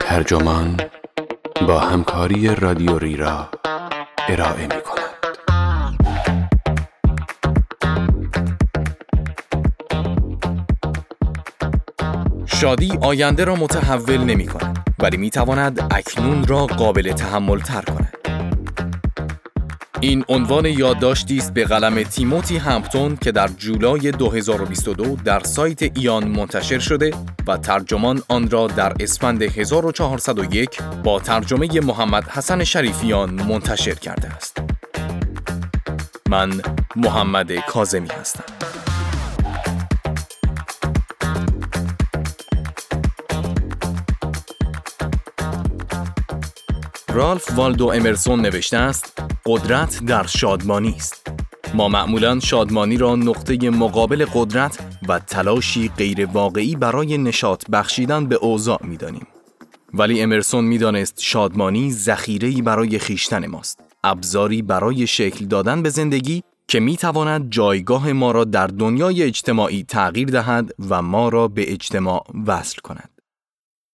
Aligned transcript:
ترجمان 0.00 0.76
با 1.68 1.78
همکاری 1.78 2.54
رادیو 2.54 2.98
را 2.98 3.48
ارائه 4.28 4.62
می 4.62 4.68
کند. 4.68 5.04
شادی 12.46 12.92
آینده 13.02 13.44
را 13.44 13.54
متحول 13.54 14.18
نمی 14.18 14.46
کند 14.46 14.94
ولی 14.98 15.16
می 15.16 15.30
تواند 15.30 15.94
اکنون 15.94 16.46
را 16.46 16.66
قابل 16.66 17.12
تحمل 17.12 17.58
تر 17.58 17.82
کند. 17.82 18.18
این 20.00 20.24
عنوان 20.28 20.64
یادداشتی 20.64 21.38
است 21.38 21.54
به 21.54 21.64
قلم 21.64 22.02
تیموتی 22.02 22.56
همپتون 22.56 23.16
که 23.16 23.32
در 23.32 23.48
جولای 23.48 24.10
2022 24.10 25.16
در 25.24 25.40
سایت 25.40 25.82
ایان 25.82 26.28
منتشر 26.28 26.78
شده 26.78 27.10
و 27.46 27.56
ترجمان 27.56 28.22
آن 28.28 28.50
را 28.50 28.66
در 28.66 28.92
اسفند 29.00 29.42
1401 29.42 30.82
با 31.04 31.20
ترجمه 31.20 31.80
محمد 31.80 32.28
حسن 32.28 32.64
شریفیان 32.64 33.30
منتشر 33.30 33.94
کرده 33.94 34.28
است. 34.28 34.62
من 36.28 36.60
محمد 36.96 37.52
کازمی 37.66 38.08
هستم. 38.08 38.44
رالف 47.14 47.50
والدو 47.56 47.86
امرسون 47.86 48.40
نوشته 48.40 48.76
است 48.76 49.22
قدرت 49.46 50.04
در 50.04 50.26
شادمانی 50.26 50.94
است 50.96 51.26
ما 51.74 51.88
معمولا 51.88 52.40
شادمانی 52.40 52.96
را 52.96 53.16
نقطه 53.16 53.70
مقابل 53.70 54.26
قدرت 54.34 54.78
و 55.08 55.18
تلاشی 55.18 55.88
غیر 55.88 56.26
واقعی 56.26 56.76
برای 56.76 57.18
نشاط 57.18 57.64
بخشیدن 57.70 58.26
به 58.26 58.34
اوضاع 58.34 58.80
می‌دانیم 58.84 59.26
ولی 59.94 60.22
امرسون 60.22 60.64
می‌دانست 60.64 61.20
شادمانی 61.20 61.92
ذخیره‌ای 61.92 62.62
برای 62.62 62.98
خیشتن 62.98 63.46
ماست 63.46 63.80
ابزاری 64.04 64.62
برای 64.62 65.06
شکل 65.06 65.44
دادن 65.44 65.82
به 65.82 65.88
زندگی 65.88 66.42
که 66.68 66.80
می 66.80 66.96
تواند 66.96 67.50
جایگاه 67.50 68.12
ما 68.12 68.30
را 68.30 68.44
در 68.44 68.66
دنیای 68.66 69.22
اجتماعی 69.22 69.84
تغییر 69.84 70.28
دهد 70.28 70.74
و 70.88 71.02
ما 71.02 71.28
را 71.28 71.48
به 71.48 71.72
اجتماع 71.72 72.24
وصل 72.46 72.80
کند. 72.80 73.10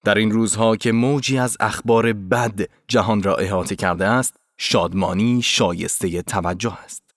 در 0.04 0.14
این 0.14 0.30
روزها 0.30 0.76
که 0.76 0.92
موجی 0.92 1.38
از 1.38 1.56
اخبار 1.60 2.12
بد 2.12 2.60
جهان 2.88 3.22
را 3.22 3.36
احاطه 3.36 3.76
کرده 3.76 4.06
است، 4.06 4.36
شادمانی 4.58 5.42
شایسته 5.42 6.22
توجه 6.22 6.78
است. 6.84 7.09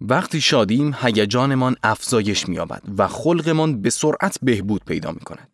وقتی 0.00 0.40
شادیم 0.40 0.94
هیجانمان 1.02 1.76
افزایش 1.82 2.48
می‌یابد 2.48 2.82
و 2.98 3.08
خلقمان 3.08 3.82
به 3.82 3.90
سرعت 3.90 4.38
بهبود 4.42 4.84
پیدا 4.84 5.12
می 5.12 5.20
کند. 5.20 5.50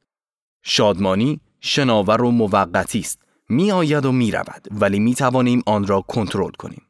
شادمانی 0.62 1.40
شناور 1.60 2.22
و 2.22 2.30
موقتی 2.30 2.98
است. 2.98 3.18
می 3.48 3.72
آید 3.72 4.06
و 4.06 4.12
می 4.12 4.30
رود 4.30 4.68
ولی 4.70 4.98
می 4.98 5.14
توانیم 5.14 5.62
آن 5.66 5.86
را 5.86 6.00
کنترل 6.00 6.50
کنیم. 6.50 6.82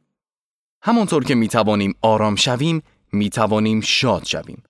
همانطور 0.81 1.23
که 1.23 1.35
می 1.35 1.47
توانیم 1.47 1.95
آرام 2.01 2.35
شویم، 2.35 2.81
می 3.11 3.29
توانیم 3.29 3.81
شاد 3.81 4.25
شویم. 4.25 4.63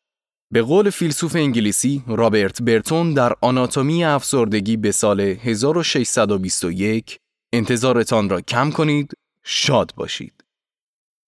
به 0.51 0.61
قول 0.61 0.89
فیلسوف 0.89 1.35
انگلیسی 1.35 2.03
رابرت 2.07 2.61
برتون 2.61 3.13
در 3.13 3.33
آناتومی 3.41 4.03
افسردگی 4.03 4.77
به 4.77 4.91
سال 4.91 5.21
1621 5.21 7.19
انتظارتان 7.53 8.29
را 8.29 8.41
کم 8.41 8.71
کنید، 8.71 9.13
شاد 9.43 9.93
باشید. 9.95 10.43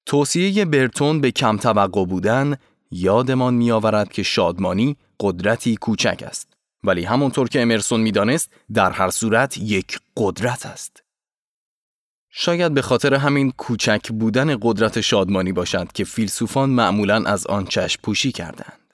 توصیه 0.10 0.66
برتون 0.66 1.22
به 1.22 1.32
کم 1.32 1.58
توقع 1.58 2.06
بودن 2.06 2.58
یادمان 2.92 3.54
میآورد 3.54 4.12
که 4.12 4.24
شادمانی 4.24 4.98
قدرتی 5.20 5.76
کوچک 5.76 6.24
است. 6.28 6.54
ولی 6.84 7.04
همونطور 7.04 7.50
که 7.50 7.62
امرسون 7.62 8.00
می‌دانست 8.00 8.52
در 8.74 8.92
هر 8.92 9.10
صورت 9.10 9.58
یک 9.58 10.00
قدرت 10.18 10.66
است. 10.66 11.04
شاید 12.30 12.74
به 12.74 12.82
خاطر 12.82 13.14
همین 13.14 13.52
کوچک 13.52 14.10
بودن 14.10 14.58
قدرت 14.62 15.02
شادمانی 15.02 15.52
باشد 15.52 15.92
که 15.92 16.04
فیلسوفان 16.04 16.70
معمولا 16.70 17.24
از 17.26 17.48
آن 17.48 17.66
چشم 17.66 18.00
پوشی 18.04 18.32
کردند. 18.32 18.94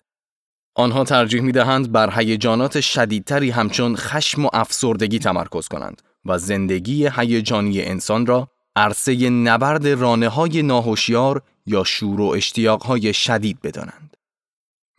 آنها 0.76 1.04
ترجیح 1.04 1.42
می 1.42 1.52
دهند 1.52 1.92
بر 1.92 2.20
هیجانات 2.20 2.82
شدیدتری 2.82 3.50
همچون 3.50 3.96
خشم 3.96 4.46
و 4.46 4.50
افسردگی 4.54 5.20
تمرکز 5.20 5.68
کنند 5.68 6.02
و 6.26 6.38
زندگی 6.38 7.10
هیجانی 7.16 7.82
انسان 7.82 8.26
را 8.26 8.50
عرصه 8.76 9.30
نبرد 9.30 9.88
رانه 9.88 10.28
های 10.28 10.62
ناهوشیار 10.62 11.42
یا 11.66 11.84
شور 11.84 12.22
و 12.22 12.26
اشتیاق 12.26 13.12
شدید 13.12 13.62
بدانند. 13.62 14.18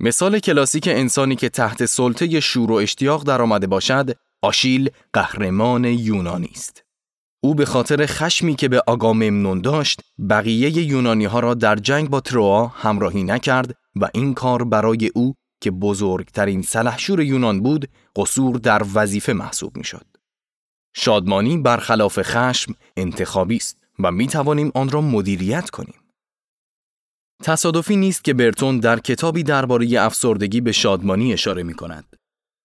مثال 0.01 0.39
کلاسیک 0.39 0.89
انسانی 0.89 1.37
که 1.37 1.49
تحت 1.49 1.87
سلطه 1.87 2.41
شور 2.41 2.73
و 2.73 2.75
اشتیاق 2.75 3.25
درآمده 3.25 3.67
باشد، 3.67 4.17
آشیل 4.43 4.91
قهرمان 5.13 5.85
یونانی 5.85 6.51
است. 6.53 6.83
او 7.41 7.55
به 7.55 7.65
خاطر 7.65 8.07
خشمی 8.07 8.55
که 8.55 8.69
به 8.69 8.83
آگاممنون 8.87 9.61
داشت، 9.61 10.01
بقیه 10.31 10.79
یونانی 10.79 11.25
ها 11.25 11.41
را 11.41 11.55
در 11.55 11.77
جنگ 11.77 12.11
با 12.11 12.21
تروا 12.21 12.67
همراهی 12.67 13.25
نکرد 13.25 13.75
و 13.97 14.09
این 14.15 14.35
کار 14.35 14.65
برای 14.65 15.11
او 15.15 15.35
که 15.61 15.71
بزرگترین 15.71 16.63
سلحشور 16.63 17.23
یونان 17.23 17.61
بود، 17.61 17.89
قصور 18.17 18.57
در 18.57 18.83
وظیفه 18.95 19.33
محسوب 19.33 19.77
می‌شد. 19.77 20.16
شادمانی 20.99 21.59
برخلاف 21.59 22.19
خشم 22.23 22.75
انتخابی 22.97 23.57
است 23.57 23.77
و 23.99 24.13
می 24.13 24.27
توانیم 24.27 24.71
آن 24.75 24.89
را 24.89 25.01
مدیریت 25.01 25.71
کنیم. 25.71 25.95
تصادفی 27.43 27.97
نیست 27.97 28.25
که 28.25 28.35
برتون 28.35 28.79
در 28.79 28.99
کتابی 28.99 29.43
درباره 29.43 30.01
افسردگی 30.01 30.61
به 30.61 30.73
شادمانی 30.73 31.33
اشاره 31.33 31.63
می 31.63 31.75
کند. 31.75 32.17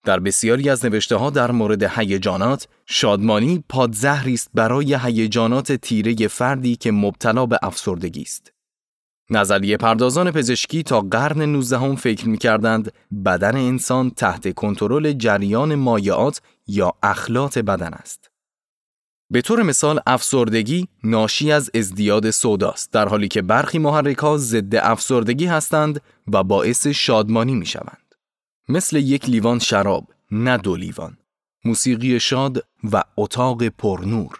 در 0.05 0.19
بسیاری 0.19 0.69
از 0.69 0.85
نوشته 0.85 1.15
ها 1.15 1.29
در 1.29 1.51
مورد 1.51 1.83
هیجانات، 1.83 2.67
شادمانی 2.85 3.63
پادزهری 3.69 4.33
است 4.33 4.49
برای 4.53 4.97
هیجانات 5.03 5.71
تیره 5.71 6.27
فردی 6.27 6.75
که 6.75 6.91
مبتلا 6.91 7.45
به 7.45 7.59
افسردگی 7.61 8.21
است. 8.21 8.50
نظریه 9.29 9.77
پردازان 9.77 10.31
پزشکی 10.31 10.83
تا 10.83 11.01
قرن 11.01 11.41
19 11.41 11.77
هم 11.77 11.95
فکر 11.95 12.29
می 12.29 12.37
کردند 12.37 12.91
بدن 13.25 13.55
انسان 13.55 14.09
تحت 14.09 14.53
کنترل 14.53 15.13
جریان 15.13 15.75
مایعات 15.75 16.41
یا 16.67 16.93
اخلاط 17.03 17.57
بدن 17.57 17.93
است. 17.93 18.31
به 19.29 19.41
طور 19.41 19.63
مثال 19.63 19.99
افسردگی 20.07 20.87
ناشی 21.03 21.51
از 21.51 21.71
ازدیاد 21.75 22.29
سوداست 22.29 22.93
در 22.93 23.07
حالی 23.07 23.27
که 23.27 23.41
برخی 23.41 23.79
محرک 23.79 24.17
ها 24.17 24.37
ضد 24.37 24.75
افسردگی 24.75 25.45
هستند 25.45 26.01
و 26.27 26.43
باعث 26.43 26.87
شادمانی 26.87 27.55
می 27.55 27.65
شوند. 27.65 28.15
مثل 28.69 28.97
یک 28.97 29.29
لیوان 29.29 29.59
شراب، 29.59 30.07
نه 30.31 30.57
دو 30.57 30.75
لیوان. 30.75 31.17
موسیقی 31.65 32.19
شاد 32.19 32.65
و 32.91 33.03
اتاق 33.17 33.67
پرنور. 33.67 34.39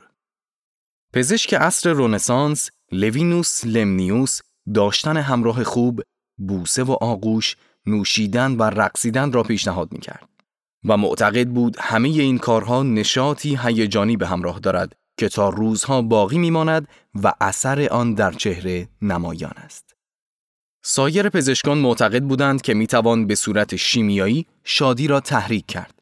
پزشک 1.13 1.53
عصر 1.53 1.91
رونسانس 1.91 2.69
لوینوس 2.91 3.65
لمنیوس 3.65 4.41
داشتن 4.73 5.17
همراه 5.17 5.63
خوب، 5.63 6.01
بوسه 6.37 6.83
و 6.83 6.91
آغوش، 6.91 7.55
نوشیدن 7.85 8.51
و 8.51 8.63
رقصیدن 8.63 9.31
را 9.31 9.43
پیشنهاد 9.43 9.91
می 9.91 9.99
کرد. 9.99 10.29
و 10.85 10.97
معتقد 10.97 11.47
بود 11.47 11.77
همه 11.79 12.09
این 12.09 12.37
کارها 12.37 12.83
نشاطی 12.83 13.59
هیجانی 13.63 14.17
به 14.17 14.27
همراه 14.27 14.59
دارد 14.59 14.95
که 15.17 15.29
تا 15.29 15.49
روزها 15.49 16.01
باقی 16.01 16.37
میماند 16.37 16.87
و 17.23 17.33
اثر 17.41 17.87
آن 17.91 18.13
در 18.13 18.31
چهره 18.31 18.89
نمایان 19.01 19.53
است. 19.55 19.95
سایر 20.83 21.29
پزشکان 21.29 21.77
معتقد 21.77 22.23
بودند 22.23 22.61
که 22.61 22.73
می‌توان 22.73 23.27
به 23.27 23.35
صورت 23.35 23.75
شیمیایی 23.75 24.45
شادی 24.63 25.07
را 25.07 25.19
تحریک 25.19 25.65
کرد. 25.65 26.00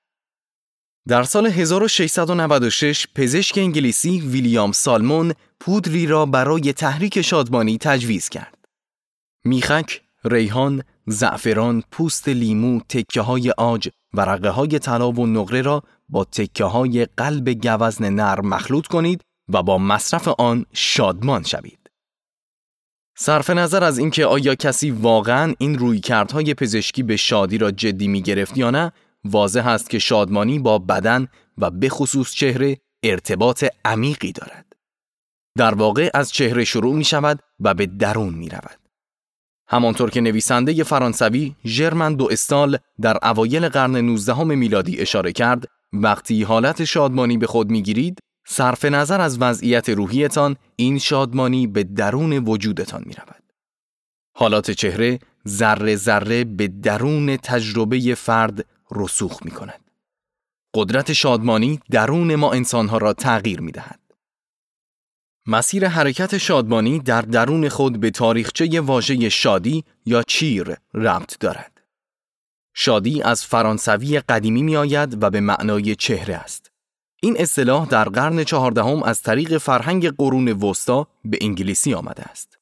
در 1.08 1.24
سال 1.24 1.48
1696 1.48 3.08
پزشک 3.16 3.58
انگلیسی 3.58 4.22
ویلیام 4.22 4.72
سالمون 4.72 5.34
پودری 5.60 6.08
را 6.08 6.26
برای 6.26 6.74
تحریک 6.74 7.22
شادمانی 7.22 7.78
تجویز 7.78 8.30
کرد. 8.30 8.58
میخک، 9.46 10.02
ریحان، 10.26 10.84
زعفران، 11.08 11.84
پوست 11.92 12.30
لیمو، 12.30 12.80
تکه 12.90 13.22
های 13.22 13.52
آج 13.52 13.90
و 14.14 14.22
رقه 14.22 14.50
های 14.50 14.80
طلا 14.80 15.12
و 15.12 15.28
نقره 15.28 15.62
را 15.62 15.84
با 16.10 16.24
تکه 16.24 16.64
های 16.64 17.06
قلب 17.18 17.50
گوزن 17.68 18.10
نرم 18.10 18.48
مخلوط 18.48 18.88
کنید 18.88 19.22
و 19.50 19.64
با 19.64 19.78
مصرف 19.78 20.28
آن 20.28 20.66
شادمان 20.74 21.44
شوید. 21.44 21.80
صرف 23.18 23.50
نظر 23.50 23.84
از 23.84 23.98
اینکه 23.98 24.26
آیا 24.26 24.56
کسی 24.56 24.92
واقعا 24.92 25.54
این 25.58 25.80
رویکردهای 25.80 26.54
پزشکی 26.54 27.04
به 27.04 27.18
شادی 27.18 27.58
را 27.58 27.72
جدی 27.72 28.08
می 28.08 28.22
گرفت 28.22 28.58
یا 28.58 28.72
نه، 28.72 28.92
واضح 29.26 29.68
است 29.68 29.90
که 29.90 30.00
شادمانی 30.00 30.60
با 30.60 30.80
بدن 30.80 31.28
و 31.58 31.72
به 31.72 31.90
خصوص 31.90 32.34
چهره 32.34 32.78
ارتباط 33.04 33.66
عمیقی 33.86 34.32
دارد. 34.32 34.66
در 35.58 35.76
واقع 35.76 36.10
از 36.14 36.32
چهره 36.32 36.64
شروع 36.64 36.96
می 36.96 37.04
شود 37.04 37.40
و 37.60 37.74
به 37.74 37.86
درون 37.86 38.34
می 38.34 38.50
رود. 38.50 38.80
همانطور 39.68 40.10
که 40.10 40.22
نویسنده 40.22 40.84
فرانسوی 40.84 41.56
ژرمن 41.66 42.16
دو 42.16 42.28
استال 42.32 42.78
در 43.02 43.18
اوایل 43.24 43.70
قرن 43.70 43.96
19 43.96 44.44
میلادی 44.44 45.00
اشاره 45.00 45.32
کرد 45.32 45.66
وقتی 45.94 46.44
حالت 46.44 46.84
شادمانی 46.84 47.38
به 47.38 47.48
خود 47.48 47.70
می‌گیرید 47.70 48.20
صرف 48.48 48.86
نظر 48.86 49.22
از 49.22 49.42
وضعیت 49.42 49.90
روحیتان 49.90 50.56
این 50.76 51.00
شادمانی 51.00 51.68
به 51.68 51.84
درون 51.84 52.34
وجودتان 52.34 53.04
می 53.06 53.14
رود. 53.14 53.44
حالات 54.36 54.72
چهره 54.72 55.20
ذره 55.48 55.96
ذره 55.96 56.44
به 56.44 56.68
درون 56.68 57.38
تجربه 57.38 58.16
فرد 58.16 58.66
رسوخ 58.92 59.46
می 59.46 59.52
کند. 59.52 59.92
قدرت 60.74 61.14
شادمانی 61.14 61.80
درون 61.92 62.36
ما 62.36 62.52
انسانها 62.52 62.98
را 62.98 63.14
تغییر 63.14 63.62
می 63.62 63.72
دهد. 63.72 64.00
مسیر 65.48 65.88
حرکت 65.88 66.38
شادمانی 66.38 67.00
در 67.00 67.22
درون 67.22 67.70
خود 67.70 68.00
به 68.00 68.12
تاریخچه 68.12 68.82
واژه 68.82 69.30
شادی 69.30 69.84
یا 70.06 70.24
چیر 70.24 70.78
ربط 70.94 71.40
دارد. 71.40 71.82
شادی 72.74 73.22
از 73.22 73.46
فرانسوی 73.46 74.20
قدیمی 74.20 74.64
می 74.64 74.76
آید 74.76 75.24
و 75.24 75.30
به 75.30 75.40
معنای 75.40 75.96
چهره 75.96 76.36
است. 76.36 76.72
این 77.22 77.36
اصطلاح 77.40 77.88
در 77.88 78.04
قرن 78.04 78.44
چهاردهم 78.44 79.04
از 79.04 79.22
طریق 79.22 79.58
فرهنگ 79.58 80.08
قرون 80.08 80.48
وسطا 80.48 81.08
به 81.26 81.38
انگلیسی 81.42 81.94
آمده 81.94 82.24
است. 82.24 82.58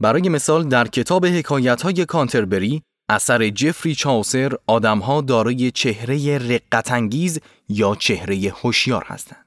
برای 0.00 0.28
مثال 0.28 0.68
در 0.68 0.88
کتاب 0.88 1.26
حکایت 1.26 1.82
های 1.82 2.04
کانتربری 2.04 2.82
اثر 3.08 3.48
جفری 3.48 3.94
چاوسر 3.94 4.52
آدمها 4.66 5.20
دارای 5.20 5.70
چهره 5.70 6.38
رقتانگیز 6.38 7.40
یا 7.68 7.94
چهره 7.94 8.52
هوشیار 8.62 9.04
هستند. 9.06 9.46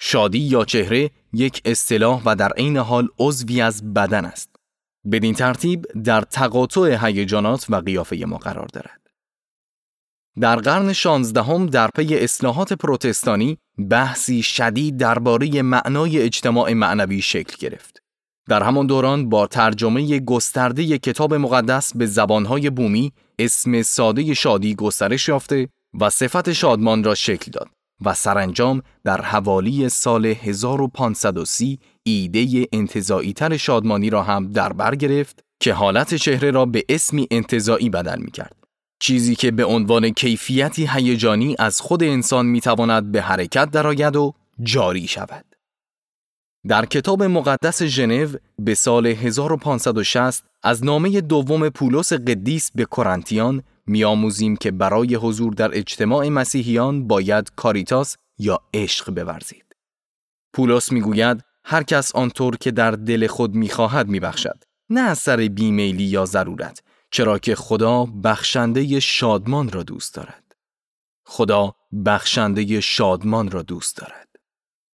شادی 0.00 0.38
یا 0.38 0.64
چهره 0.64 1.10
یک 1.32 1.62
اصطلاح 1.64 2.22
و 2.24 2.36
در 2.36 2.52
عین 2.52 2.76
حال 2.76 3.08
عضوی 3.18 3.60
از 3.60 3.94
بدن 3.94 4.24
است. 4.24 4.56
بدین 5.12 5.34
ترتیب 5.34 5.86
در 6.04 6.20
تقاطع 6.20 7.06
هیجانات 7.06 7.66
و 7.68 7.76
قیافه 7.76 8.16
ما 8.16 8.38
قرار 8.38 8.66
دارد. 8.66 9.00
در 10.40 10.56
قرن 10.56 10.92
شانزدهم 10.92 11.66
در 11.66 11.88
پی 11.88 12.18
اصلاحات 12.18 12.72
پروتستانی 12.72 13.58
بحثی 13.90 14.42
شدید 14.42 14.96
درباره 14.96 15.62
معنای 15.62 16.22
اجتماع 16.22 16.72
معنوی 16.72 17.22
شکل 17.22 17.56
گرفت. 17.58 18.03
در 18.48 18.62
همان 18.62 18.86
دوران 18.86 19.28
با 19.28 19.46
ترجمه 19.46 20.18
گسترده 20.18 20.98
کتاب 20.98 21.34
مقدس 21.34 21.96
به 21.96 22.06
زبانهای 22.06 22.70
بومی 22.70 23.12
اسم 23.38 23.82
ساده 23.82 24.34
شادی 24.34 24.74
گسترش 24.74 25.28
یافته 25.28 25.68
و 26.00 26.10
صفت 26.10 26.52
شادمان 26.52 27.04
را 27.04 27.14
شکل 27.14 27.50
داد 27.50 27.68
و 28.04 28.14
سرانجام 28.14 28.82
در 29.04 29.20
حوالی 29.20 29.88
سال 29.88 30.26
1530 30.26 31.78
ایده 32.02 32.66
انتظایی 32.72 33.32
تر 33.32 33.56
شادمانی 33.56 34.10
را 34.10 34.22
هم 34.22 34.52
در 34.52 34.72
بر 34.72 34.94
گرفت 34.94 35.44
که 35.60 35.72
حالت 35.72 36.14
چهره 36.14 36.50
را 36.50 36.66
به 36.66 36.84
اسمی 36.88 37.28
انتظایی 37.30 37.90
بدل 37.90 38.18
می 38.18 38.30
کرد. 38.30 38.56
چیزی 39.00 39.34
که 39.34 39.50
به 39.50 39.64
عنوان 39.64 40.10
کیفیتی 40.10 40.88
هیجانی 40.92 41.56
از 41.58 41.80
خود 41.80 42.02
انسان 42.02 42.46
می 42.46 42.60
تواند 42.60 43.12
به 43.12 43.22
حرکت 43.22 43.70
درآید 43.70 44.16
و 44.16 44.34
جاری 44.62 45.06
شود. 45.06 45.53
در 46.68 46.84
کتاب 46.86 47.22
مقدس 47.22 47.82
ژنو 47.82 48.28
به 48.58 48.74
سال 48.74 49.06
1560 49.06 50.44
از 50.62 50.84
نامه 50.84 51.20
دوم 51.20 51.68
پولس 51.68 52.12
قدیس 52.12 52.70
به 52.74 52.86
کرنتیان 52.96 53.62
میآموزیم 53.86 54.56
که 54.56 54.70
برای 54.70 55.14
حضور 55.14 55.52
در 55.52 55.70
اجتماع 55.78 56.28
مسیحیان 56.28 57.06
باید 57.06 57.52
کاریتاس 57.56 58.16
یا 58.38 58.60
عشق 58.74 59.10
بورزید. 59.10 59.76
پولس 60.54 60.92
می‌گوید 60.92 61.44
هر 61.64 61.82
کس 61.82 62.14
آنطور 62.14 62.56
که 62.56 62.70
در 62.70 62.90
دل 62.90 63.26
خود 63.26 63.54
می‌خواهد 63.54 64.08
میبخشد 64.08 64.64
نه 64.90 65.00
از 65.00 65.18
سر 65.18 65.36
بیمیلی 65.36 66.04
یا 66.04 66.24
ضرورت 66.24 66.82
چرا 67.10 67.38
که 67.38 67.54
خدا 67.54 68.04
بخشنده 68.04 69.00
شادمان 69.00 69.70
را 69.70 69.82
دوست 69.82 70.14
دارد. 70.14 70.54
خدا 71.26 71.74
بخشنده 72.06 72.80
شادمان 72.80 73.50
را 73.50 73.62
دوست 73.62 73.96
دارد. 73.96 74.28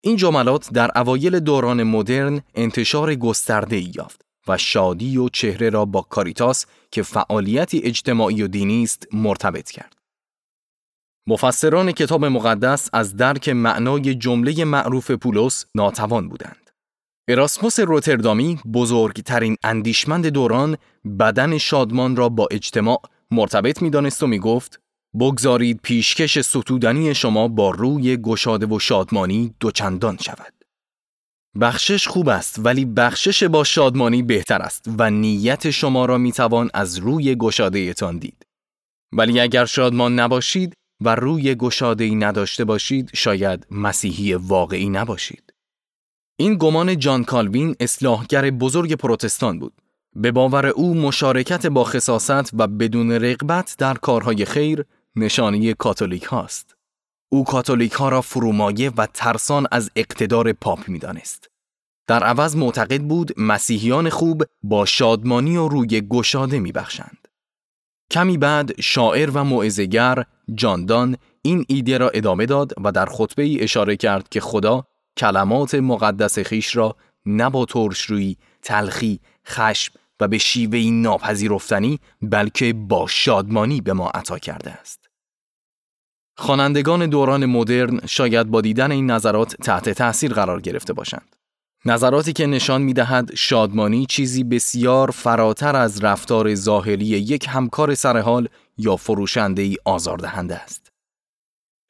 این 0.02 0.16
جملات 0.16 0.72
در 0.72 0.98
اوایل 0.98 1.40
دوران 1.40 1.82
مدرن 1.82 2.42
انتشار 2.54 3.14
گسترده 3.14 3.96
یافت 3.96 4.22
و 4.48 4.58
شادی 4.58 5.16
و 5.16 5.28
چهره 5.28 5.70
را 5.70 5.84
با 5.84 6.02
کاریتاس 6.02 6.66
که 6.90 7.02
فعالیتی 7.02 7.80
اجتماعی 7.84 8.42
و 8.42 8.46
دینی 8.46 8.82
است 8.82 9.06
مرتبط 9.12 9.70
کرد. 9.70 9.96
مفسران 11.26 11.92
کتاب 11.92 12.24
مقدس 12.24 12.88
از 12.92 13.16
درک 13.16 13.48
معنای 13.48 14.14
جمله 14.14 14.64
معروف 14.64 15.10
پولس 15.10 15.66
ناتوان 15.74 16.28
بودند. 16.28 16.70
اراسموس 17.28 17.80
روتردامی 17.80 18.58
بزرگترین 18.74 19.56
اندیشمند 19.64 20.26
دوران 20.26 20.76
بدن 21.18 21.58
شادمان 21.58 22.16
را 22.16 22.28
با 22.28 22.48
اجتماع 22.50 23.02
مرتبط 23.30 23.82
می 23.82 23.90
دانست 23.90 24.22
و 24.22 24.26
می 24.26 24.38
گفت 24.38 24.80
بگذارید 25.18 25.80
پیشکش 25.82 26.38
ستودنی 26.38 27.14
شما 27.14 27.48
با 27.48 27.70
روی 27.70 28.16
گشاده 28.16 28.66
و 28.66 28.78
شادمانی 28.78 29.54
دوچندان 29.60 30.16
شود. 30.16 30.54
بخشش 31.60 32.08
خوب 32.08 32.28
است 32.28 32.56
ولی 32.58 32.84
بخشش 32.84 33.44
با 33.44 33.64
شادمانی 33.64 34.22
بهتر 34.22 34.62
است 34.62 34.84
و 34.98 35.10
نیت 35.10 35.70
شما 35.70 36.04
را 36.04 36.18
می‌توان 36.18 36.70
از 36.74 36.98
روی 36.98 37.34
گشاده 37.34 37.94
تان 37.94 38.18
دید. 38.18 38.46
ولی 39.12 39.40
اگر 39.40 39.64
شادمان 39.64 40.20
نباشید 40.20 40.74
و 41.00 41.14
روی 41.14 41.54
گشاده 41.54 42.04
ای 42.04 42.14
نداشته 42.14 42.64
باشید 42.64 43.10
شاید 43.14 43.66
مسیحی 43.70 44.34
واقعی 44.34 44.88
نباشید. 44.88 45.54
این 46.36 46.54
گمان 46.54 46.98
جان 46.98 47.24
کالوین 47.24 47.76
اصلاحگر 47.80 48.50
بزرگ 48.50 48.94
پروتستان 48.94 49.58
بود. 49.58 49.72
به 50.16 50.32
باور 50.32 50.66
او 50.66 50.94
مشارکت 50.94 51.66
با 51.66 51.84
خصاصت 51.84 52.50
و 52.54 52.66
بدون 52.66 53.12
رغبت 53.12 53.74
در 53.78 53.94
کارهای 53.94 54.44
خیر 54.44 54.84
نشانی 55.16 55.74
کاتولیک 55.74 56.22
هاست. 56.22 56.76
او 57.28 57.44
کاتولیک 57.44 57.92
ها 57.92 58.08
را 58.08 58.20
فرومایه 58.20 58.90
و 58.96 59.06
ترسان 59.14 59.66
از 59.70 59.90
اقتدار 59.96 60.52
پاپ 60.52 60.88
می 60.88 60.98
دانست. 60.98 61.50
در 62.06 62.24
عوض 62.24 62.56
معتقد 62.56 63.02
بود 63.02 63.40
مسیحیان 63.40 64.08
خوب 64.08 64.42
با 64.62 64.84
شادمانی 64.84 65.56
و 65.56 65.68
روی 65.68 66.00
گشاده 66.00 66.58
می 66.58 66.72
بخشند. 66.72 67.28
کمی 68.10 68.38
بعد 68.38 68.80
شاعر 68.80 69.30
و 69.30 69.44
معزگر 69.44 70.24
جاندان 70.54 71.16
این 71.42 71.64
ایده 71.68 71.98
را 71.98 72.10
ادامه 72.10 72.46
داد 72.46 72.72
و 72.84 72.92
در 72.92 73.06
خطبه 73.06 73.42
ای 73.42 73.60
اشاره 73.60 73.96
کرد 73.96 74.28
که 74.28 74.40
خدا 74.40 74.86
کلمات 75.16 75.74
مقدس 75.74 76.38
خیش 76.38 76.76
را 76.76 76.96
نه 77.26 77.50
با 77.50 77.64
ترشرویی، 77.64 78.36
تلخی، 78.62 79.20
خشم 79.46 79.94
و 80.20 80.28
به 80.28 80.38
شیوهی 80.38 80.90
ناپذیرفتنی 80.90 82.00
بلکه 82.22 82.72
با 82.72 83.06
شادمانی 83.06 83.80
به 83.80 83.92
ما 83.92 84.08
عطا 84.08 84.38
کرده 84.38 84.70
است. 84.70 84.99
خوانندگان 86.40 87.06
دوران 87.06 87.46
مدرن 87.46 88.00
شاید 88.06 88.46
با 88.46 88.60
دیدن 88.60 88.92
این 88.92 89.10
نظرات 89.10 89.56
تحت 89.56 89.88
تاثیر 89.88 90.32
قرار 90.32 90.60
گرفته 90.60 90.92
باشند. 90.92 91.36
نظراتی 91.84 92.32
که 92.32 92.46
نشان 92.46 92.82
می 92.82 92.92
دهد 92.92 93.34
شادمانی 93.34 94.06
چیزی 94.06 94.44
بسیار 94.44 95.10
فراتر 95.10 95.76
از 95.76 96.04
رفتار 96.04 96.54
ظاهری 96.54 97.04
یک 97.04 97.46
همکار 97.48 97.94
سرحال 97.94 98.48
یا 98.78 98.96
فروشنده 98.96 99.62
ای 99.62 99.76
آزاردهنده 99.84 100.56
است. 100.56 100.88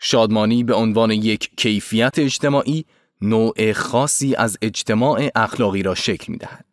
شادمانی 0.01 0.65
به 0.65 0.75
عنوان 0.75 1.11
یک 1.11 1.51
کیفیت 1.57 2.19
اجتماعی 2.19 2.85
نوع 3.21 3.73
خاصی 3.73 4.35
از 4.35 4.59
اجتماع 4.63 5.31
اخلاقی 5.35 5.83
را 5.83 5.95
شکل 5.95 6.33
می 6.33 6.39
دهد. 6.39 6.65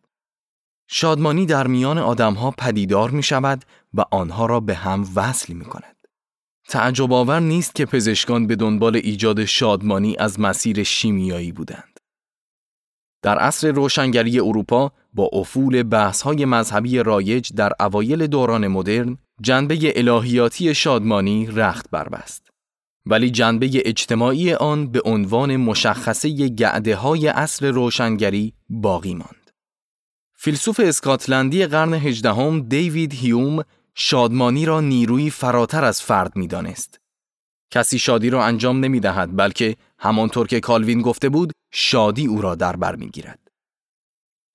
شادمانی 0.88 1.46
در 1.46 1.66
میان 1.66 1.98
آدمها 1.98 2.50
پدیدار 2.50 3.10
می 3.10 3.22
شود 3.22 3.64
و 3.94 4.04
آنها 4.10 4.46
را 4.46 4.60
به 4.60 4.74
هم 4.74 5.06
وصل 5.14 5.52
می 5.52 5.64
کند. 5.64 5.97
تعجب 6.68 7.12
آور 7.12 7.40
نیست 7.40 7.74
که 7.74 7.86
پزشکان 7.86 8.46
به 8.46 8.56
دنبال 8.56 8.96
ایجاد 8.96 9.44
شادمانی 9.44 10.16
از 10.18 10.40
مسیر 10.40 10.82
شیمیایی 10.82 11.52
بودند. 11.52 12.00
در 13.22 13.38
عصر 13.38 13.72
روشنگری 13.72 14.40
اروپا 14.40 14.92
با 15.14 15.30
افول 15.32 15.82
بحث‌های 15.82 16.44
مذهبی 16.44 16.98
رایج 16.98 17.52
در 17.56 17.72
اوایل 17.80 18.26
دوران 18.26 18.68
مدرن، 18.68 19.18
جنبه 19.42 19.92
الهیاتی 19.96 20.74
شادمانی 20.74 21.46
رخت 21.46 21.90
بربست. 21.90 22.48
ولی 23.06 23.30
جنبه 23.30 23.70
اجتماعی 23.72 24.52
آن 24.52 24.86
به 24.86 25.00
عنوان 25.04 25.56
مشخصه 25.56 26.48
گعده 26.48 26.96
های 26.96 27.26
عصر 27.26 27.70
روشنگری 27.70 28.52
باقی 28.68 29.14
ماند. 29.14 29.50
فیلسوف 30.34 30.80
اسکاتلندی 30.84 31.66
قرن 31.66 31.94
هجدهم 31.94 32.60
دیوید 32.60 33.14
هیوم 33.14 33.62
شادمانی 34.00 34.66
را 34.66 34.80
نیروی 34.80 35.30
فراتر 35.30 35.84
از 35.84 36.02
فرد 36.02 36.36
می 36.36 36.46
دانست. 36.46 37.00
کسی 37.70 37.98
شادی 37.98 38.30
را 38.30 38.44
انجام 38.44 38.80
نمی 38.80 39.00
دهد 39.00 39.36
بلکه 39.36 39.76
همانطور 39.98 40.46
که 40.46 40.60
کالوین 40.60 41.02
گفته 41.02 41.28
بود 41.28 41.52
شادی 41.72 42.26
او 42.26 42.42
را 42.42 42.54
در 42.54 42.76
بر 42.76 42.96
می 42.96 43.08
گیرد. 43.08 43.38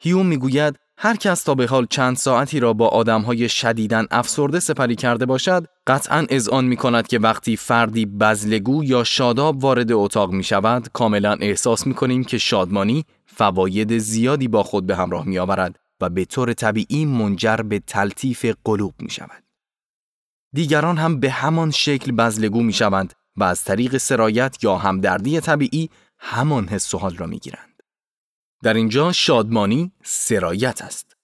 هیوم 0.02 0.26
می 0.26 0.38
گوید 0.38 0.76
هر 0.98 1.16
کس 1.16 1.44
تا 1.44 1.56
به 1.56 1.68
حال 1.68 1.86
چند 1.90 2.16
ساعتی 2.16 2.60
را 2.60 2.74
با 2.74 2.88
آدمهای 2.88 3.50
شدیدن 3.50 4.06
افسرده 4.12 4.60
سپری 4.60 4.96
کرده 4.96 5.26
باشد 5.26 5.66
قطعا 5.88 6.26
اذعان 6.30 6.66
می 6.66 6.76
کند 6.76 7.08
که 7.08 7.20
وقتی 7.20 7.58
فردی 7.58 8.06
بزلگو 8.06 8.84
یا 8.84 9.04
شاداب 9.04 9.64
وارد 9.64 9.92
اتاق 9.92 10.32
می 10.32 10.44
شود 10.44 10.88
کاملا 10.94 11.34
احساس 11.34 11.88
می 11.88 11.94
کنیم 11.94 12.24
که 12.24 12.38
شادمانی 12.38 13.06
فواید 13.26 13.98
زیادی 13.98 14.48
با 14.48 14.64
خود 14.64 14.86
به 14.86 14.96
همراه 14.96 15.26
می 15.26 15.40
آورد 15.40 15.83
و 16.02 16.10
به 16.10 16.26
طور 16.26 16.54
طبیعی 16.54 17.06
منجر 17.06 17.58
به 17.58 17.80
تلطیف 17.80 18.46
قلوب 18.66 18.94
می 19.00 19.10
شود. 19.10 19.44
دیگران 20.54 20.98
هم 20.98 21.20
به 21.20 21.32
همان 21.32 21.72
شکل 21.72 22.12
بزلگو 22.12 22.64
می 22.64 22.74
شوند 22.74 23.14
و 23.36 23.44
از 23.44 23.64
طریق 23.64 23.98
سرایت 23.98 24.58
یا 24.64 24.78
همدردی 24.78 25.40
طبیعی 25.40 25.90
همان 26.20 26.68
حس 26.68 26.94
و 26.94 26.98
حال 26.98 27.18
را 27.18 27.26
می 27.26 27.40
گیرند. 27.40 27.84
در 28.64 28.74
اینجا 28.74 29.12
شادمانی 29.12 29.92
سرایت 30.04 30.82
است. 30.82 31.16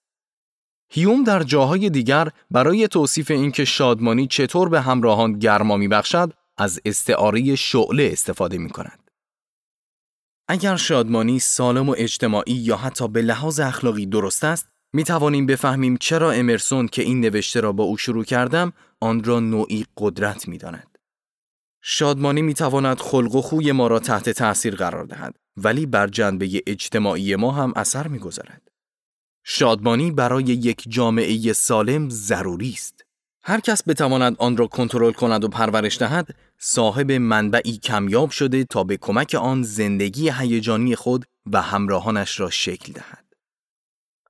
هیوم 0.91 1.23
در 1.23 1.43
جاهای 1.43 1.89
دیگر 1.89 2.29
برای 2.51 2.87
توصیف 2.87 3.31
اینکه 3.31 3.65
شادمانی 3.65 4.27
چطور 4.27 4.69
به 4.69 4.81
همراهان 4.81 5.39
گرما 5.39 5.77
بخشد، 5.77 6.33
از 6.57 6.81
استعاره 6.85 7.55
شعله 7.55 8.09
استفاده 8.11 8.57
می 8.57 8.69
کند. 8.69 9.08
اگر 10.51 10.75
شادمانی 10.75 11.39
سالم 11.39 11.89
و 11.89 11.95
اجتماعی 11.97 12.53
یا 12.53 12.77
حتی 12.77 13.07
به 13.07 13.21
لحاظ 13.21 13.59
اخلاقی 13.59 14.05
درست 14.05 14.43
است، 14.43 14.67
می 14.93 15.03
توانیم 15.03 15.45
بفهمیم 15.45 15.97
چرا 15.97 16.31
امرسون 16.31 16.87
که 16.87 17.01
این 17.01 17.21
نوشته 17.21 17.59
را 17.59 17.71
با 17.71 17.83
او 17.83 17.97
شروع 17.97 18.23
کردم 18.23 18.73
آن 18.99 19.23
را 19.23 19.39
نوعی 19.39 19.85
قدرت 19.97 20.47
می 20.47 20.57
داند. 20.57 20.97
شادمانی 21.81 22.41
می 22.41 22.53
تواند 22.53 22.99
خلق 22.99 23.35
و 23.35 23.41
خوی 23.41 23.71
ما 23.71 23.87
را 23.87 23.99
تحت 23.99 24.29
تأثیر 24.29 24.75
قرار 24.75 25.05
دهد 25.05 25.35
ولی 25.57 25.85
بر 25.85 26.07
جنبه 26.07 26.61
اجتماعی 26.67 27.35
ما 27.35 27.51
هم 27.51 27.73
اثر 27.75 28.07
می 28.07 28.19
گذارد. 28.19 28.61
شادمانی 29.43 30.11
برای 30.11 30.43
یک 30.43 30.83
جامعه 30.87 31.53
سالم 31.53 32.09
ضروری 32.09 32.71
است. 32.71 33.05
هر 33.49 33.59
کس 33.59 33.87
بتواند 33.87 34.35
آن 34.39 34.57
را 34.57 34.67
کنترل 34.67 35.11
کند 35.11 35.43
و 35.43 35.47
پرورش 35.47 35.97
دهد، 35.97 36.27
صاحب 36.59 37.11
منبعی 37.11 37.77
کمیاب 37.77 38.29
شده 38.29 38.63
تا 38.63 38.83
به 38.83 38.97
کمک 38.97 39.35
آن 39.35 39.63
زندگی 39.63 40.29
هیجانی 40.29 40.95
خود 40.95 41.25
و 41.51 41.61
همراهانش 41.61 42.39
را 42.39 42.49
شکل 42.49 42.93
دهد. 42.93 43.25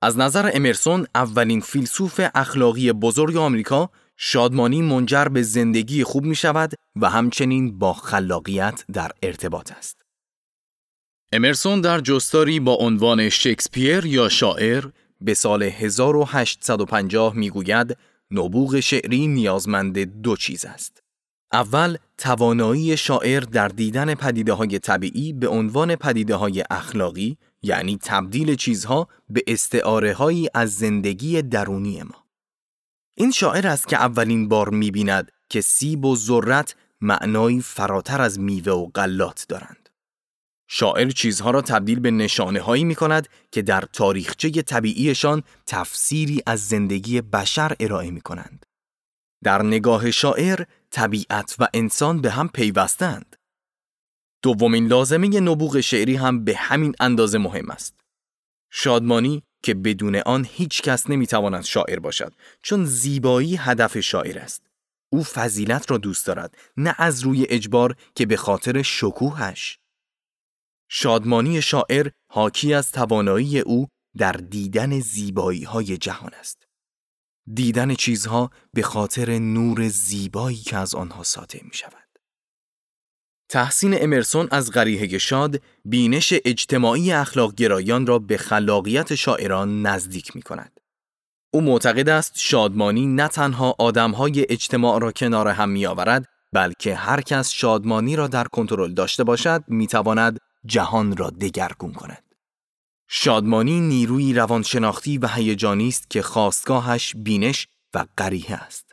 از 0.02 0.18
نظر 0.18 0.50
امرسون 0.54 1.06
اولین 1.14 1.60
فیلسوف 1.60 2.20
اخلاقی 2.34 2.92
بزرگ 2.92 3.36
آمریکا 3.36 3.90
شادمانی 4.16 4.82
منجر 4.82 5.24
به 5.24 5.42
زندگی 5.42 6.04
خوب 6.04 6.24
می 6.24 6.34
شود 6.34 6.74
و 7.00 7.10
همچنین 7.10 7.78
با 7.78 7.92
خلاقیت 7.92 8.84
در 8.92 9.10
ارتباط 9.22 9.72
است. 9.72 10.02
امرسون 11.32 11.80
در 11.80 12.00
جستاری 12.00 12.60
با 12.60 12.74
عنوان 12.74 13.28
شکسپیر 13.28 14.06
یا 14.06 14.28
شاعر 14.28 14.84
به 15.20 15.34
سال 15.34 15.62
1850 15.62 17.36
می 17.36 17.50
گوید 17.50 17.96
نبوغ 18.30 18.80
شعری 18.80 19.26
نیازمند 19.26 19.98
دو 19.98 20.36
چیز 20.36 20.64
است. 20.64 21.02
اول 21.52 21.96
توانایی 22.18 22.96
شاعر 22.96 23.40
در 23.40 23.68
دیدن 23.68 24.14
پدیده 24.14 24.52
های 24.52 24.78
طبیعی 24.78 25.32
به 25.32 25.48
عنوان 25.48 25.96
پدیده 25.96 26.34
های 26.34 26.64
اخلاقی 26.70 27.38
یعنی 27.62 27.98
تبدیل 28.02 28.54
چیزها 28.54 29.08
به 29.30 29.42
استعاره 29.46 30.12
هایی 30.12 30.48
از 30.54 30.74
زندگی 30.74 31.42
درونی 31.42 32.02
ما. 32.02 32.24
این 33.14 33.30
شاعر 33.30 33.66
است 33.66 33.88
که 33.88 33.96
اولین 33.96 34.48
بار 34.48 34.68
می‌بیند 34.68 35.32
که 35.48 35.60
سیب 35.60 36.04
و 36.04 36.16
ذرت 36.16 36.74
معنایی 37.00 37.60
فراتر 37.60 38.20
از 38.20 38.40
میوه 38.40 38.72
و 38.72 38.86
غلات 38.86 39.46
دارند. 39.48 39.79
شاعر 40.72 41.10
چیزها 41.10 41.50
را 41.50 41.62
تبدیل 41.62 42.00
به 42.00 42.10
نشانه 42.10 42.60
هایی 42.60 42.84
می 42.84 42.94
کند 42.94 43.28
که 43.52 43.62
در 43.62 43.80
تاریخچه 43.92 44.50
طبیعیشان 44.50 45.42
تفسیری 45.66 46.42
از 46.46 46.68
زندگی 46.68 47.20
بشر 47.20 47.76
ارائه 47.80 48.10
می 48.10 48.20
کنند. 48.20 48.66
در 49.44 49.62
نگاه 49.62 50.10
شاعر 50.10 50.64
طبیعت 50.90 51.56
و 51.58 51.68
انسان 51.74 52.20
به 52.20 52.30
هم 52.30 52.48
پیوستند. 52.48 53.36
دومین 54.42 54.86
لازمه 54.86 55.40
نبوغ 55.40 55.80
شعری 55.80 56.16
هم 56.16 56.44
به 56.44 56.56
همین 56.56 56.94
اندازه 57.00 57.38
مهم 57.38 57.70
است. 57.70 57.94
شادمانی 58.70 59.42
که 59.62 59.74
بدون 59.74 60.16
آن 60.16 60.46
هیچ 60.50 60.82
کس 60.82 61.10
نمی‌تواند 61.10 61.64
شاعر 61.64 61.98
باشد 61.98 62.34
چون 62.62 62.84
زیبایی 62.84 63.56
هدف 63.56 64.00
شاعر 64.00 64.38
است. 64.38 64.62
او 65.12 65.24
فضیلت 65.24 65.90
را 65.90 65.98
دوست 65.98 66.26
دارد 66.26 66.56
نه 66.76 66.94
از 66.98 67.20
روی 67.20 67.46
اجبار 67.48 67.96
که 68.14 68.26
به 68.26 68.36
خاطر 68.36 68.82
شکوهش. 68.82 69.79
شادمانی 70.92 71.62
شاعر 71.62 72.08
حاکی 72.32 72.74
از 72.74 72.92
توانایی 72.92 73.58
او 73.58 73.88
در 74.18 74.32
دیدن 74.32 75.00
زیبایی 75.00 75.64
های 75.64 75.96
جهان 75.96 76.34
است. 76.34 76.62
دیدن 77.54 77.94
چیزها 77.94 78.50
به 78.74 78.82
خاطر 78.82 79.38
نور 79.38 79.88
زیبایی 79.88 80.56
که 80.56 80.76
از 80.76 80.94
آنها 80.94 81.22
ساطع 81.22 81.64
می 81.64 81.74
شود. 81.74 82.08
تحسین 83.50 84.02
امرسون 84.02 84.48
از 84.50 84.72
غریحه 84.72 85.18
شاد 85.18 85.62
بینش 85.84 86.34
اجتماعی 86.44 87.12
اخلاق 87.12 87.54
گرایان 87.54 88.06
را 88.06 88.18
به 88.18 88.36
خلاقیت 88.36 89.14
شاعران 89.14 89.82
نزدیک 89.86 90.36
می 90.36 90.42
کند. 90.42 90.80
او 91.52 91.60
معتقد 91.60 92.08
است 92.08 92.32
شادمانی 92.36 93.06
نه 93.06 93.28
تنها 93.28 93.74
آدمهای 93.78 94.46
اجتماع 94.48 95.00
را 95.00 95.12
کنار 95.12 95.48
هم 95.48 95.68
می 95.68 95.86
آورد 95.86 96.26
بلکه 96.52 96.94
هر 96.94 97.20
کس 97.20 97.50
شادمانی 97.50 98.16
را 98.16 98.26
در 98.26 98.44
کنترل 98.44 98.92
داشته 98.94 99.24
باشد 99.24 99.64
می 99.68 99.86
تواند 99.86 100.38
جهان 100.66 101.16
را 101.16 101.30
دگرگون 101.30 101.92
کند. 101.92 102.24
شادمانی 103.08 103.80
نیروی 103.80 104.34
روانشناختی 104.34 105.18
و 105.18 105.28
هیجانی 105.28 105.88
است 105.88 106.10
که 106.10 106.22
خواستگاهش 106.22 107.14
بینش 107.16 107.68
و 107.94 108.06
قریه 108.16 108.54
است. 108.54 108.92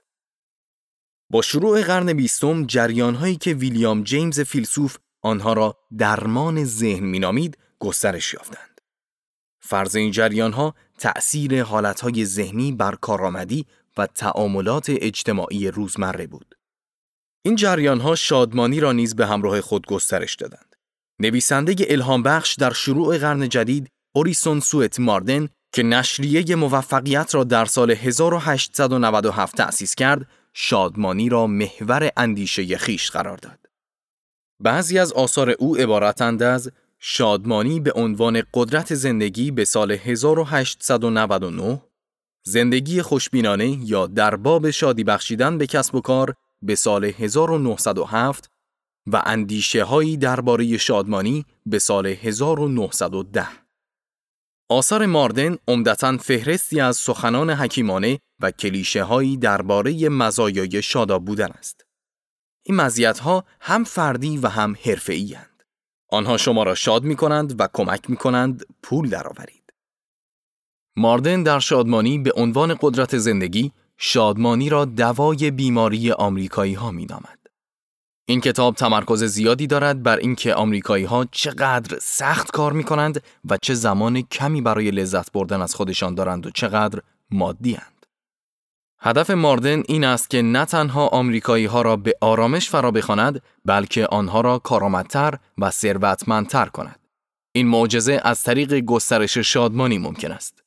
با 1.30 1.42
شروع 1.42 1.82
قرن 1.82 2.14
بیستم 2.14 2.66
جریانهایی 2.66 3.36
که 3.36 3.54
ویلیام 3.54 4.04
جیمز 4.04 4.40
فیلسوف 4.40 4.98
آنها 5.22 5.54
را 5.54 5.78
درمان 5.98 6.64
ذهن 6.64 7.04
مینامید 7.04 7.58
گسترش 7.80 8.34
یافتند. 8.34 8.82
فرض 9.60 9.96
این 9.96 10.12
جریانها 10.12 10.76
تأثیر 11.00 11.64
حالتهای 11.64 12.26
ذهنی 12.26 12.72
بر 12.72 12.96
کارآمدی 12.96 13.66
و 13.98 14.08
تعاملات 14.08 14.86
اجتماعی 14.90 15.72
روزمره 15.72 16.28
بود. 16.28 16.56
این 17.42 17.56
جریانها 17.56 18.16
شادمانی 18.16 18.80
را 18.80 18.92
نیز 18.92 19.16
به 19.16 19.28
همراه 19.28 19.62
خود 19.62 19.88
گسترش 19.88 20.36
دادند. 20.36 20.76
نویسنده 21.20 21.76
الهام 21.80 22.24
بخش 22.24 22.56
در 22.56 22.74
شروع 22.74 23.18
قرن 23.18 23.50
جدید 23.50 23.88
اوریسون 24.16 24.60
سویت 24.60 25.00
ماردن 25.00 25.50
که 25.72 25.84
نشریه 25.84 26.56
موفقیت 26.56 27.36
را 27.36 27.44
در 27.44 27.66
سال 27.66 27.92
1897 27.92 29.56
تأسیس 29.56 29.96
کرد، 29.96 30.28
شادمانی 30.54 31.30
را 31.30 31.48
محور 31.48 32.10
اندیشه 32.18 32.78
خیش 32.78 33.12
قرار 33.12 33.38
داد. 33.38 33.60
بعضی 34.60 35.00
از 35.00 35.14
آثار 35.14 35.50
او 35.50 35.78
عبارتند 35.78 36.44
از 36.44 36.72
شادمانی 37.00 37.80
به 37.80 37.92
عنوان 37.96 38.44
قدرت 38.54 38.96
زندگی 38.96 39.52
به 39.52 39.66
سال 39.66 39.92
1899 39.92 41.82
زندگی 42.46 43.02
خوشبینانه 43.02 43.80
یا 43.84 44.08
در 44.08 44.36
باب 44.36 44.70
شادی 44.72 45.04
بخشیدن 45.04 45.58
به 45.58 45.68
کسب 45.68 45.96
و 45.96 46.02
کار 46.02 46.34
به 46.62 46.76
سال 46.76 47.06
1907 47.06 48.50
و 49.08 49.24
اندیشه 49.26 49.84
هایی 49.84 50.18
درباره 50.18 50.78
شادمانی 50.78 51.46
به 51.66 51.80
سال 51.80 52.08
1910 52.08 53.48
آثار 54.70 55.06
ماردن 55.06 55.58
عمدتا 55.68 56.18
فهرستی 56.18 56.80
از 56.80 56.98
سخنان 56.98 57.50
حکیمانه 57.50 58.20
و 58.40 58.52
کلیشه 58.52 59.04
هایی 59.04 59.38
درباره 59.38 60.10
مزایای 60.10 60.82
شاداب 60.82 61.26
بودن 61.26 61.48
است. 61.48 61.86
این 62.64 62.80
ها 63.24 63.44
هم 63.62 63.84
فردی 63.84 64.38
و 64.38 64.48
هم 64.48 64.76
حرفه‌ای 64.86 65.36
اند. 65.36 65.64
آنها 66.10 66.38
شما 66.38 66.64
را 66.64 66.76
شاد 66.76 67.04
می 67.04 67.16
کنند 67.16 67.62
و 67.62 67.68
کمک 67.74 68.10
می 68.10 68.18
کنند 68.18 68.66
پول 68.84 69.10
درآورید. 69.10 69.74
ماردن 70.98 71.44
در 71.44 71.60
شادمانی 71.60 72.20
به 72.20 72.32
عنوان 72.36 72.78
قدرت 72.82 73.18
زندگی 73.18 73.72
شادمانی 73.98 74.70
را 74.70 74.86
دوای 74.86 75.52
بیماری 75.52 76.12
آمریکایی 76.12 76.74
ها 76.74 76.92
می 76.92 77.06
نامد. 77.06 77.47
این 78.30 78.42
کتاب 78.42 78.76
تمرکز 78.76 79.24
زیادی 79.24 79.68
دارد 79.68 80.04
بر 80.04 80.18
اینکه 80.18 80.54
آمریکایی 80.54 81.06
ها 81.06 81.26
چقدر 81.32 81.98
سخت 82.02 82.52
کار 82.52 82.74
می 82.74 82.84
کنند 82.84 83.24
و 83.50 83.58
چه 83.58 83.74
زمان 83.74 84.22
کمی 84.22 84.62
برای 84.62 84.92
لذت 84.92 85.32
بردن 85.32 85.62
از 85.62 85.76
خودشان 85.76 86.16
دارند 86.16 86.46
و 86.46 86.50
چقدر 86.50 87.02
مادی 87.32 87.74
هند. 87.74 88.06
هدف 89.00 89.30
ماردن 89.30 89.84
این 89.88 90.04
است 90.04 90.30
که 90.30 90.42
نه 90.42 90.66
تنها 90.66 91.08
آمریکایی 91.08 91.66
ها 91.66 91.82
را 91.82 91.96
به 91.96 92.14
آرامش 92.22 92.70
فرا 92.70 92.92
بخواند 92.92 93.42
بلکه 93.66 94.08
آنها 94.08 94.42
را 94.42 94.60
کارآمدتر 94.60 95.34
و 95.58 95.72
ثروتمندتر 95.72 96.66
کند. 96.66 97.00
این 97.52 97.68
معجزه 97.68 98.22
از 98.24 98.44
طریق 98.44 98.80
گسترش 98.80 99.38
شادمانی 99.38 99.98
ممکن 99.98 100.32
است. 100.32 100.64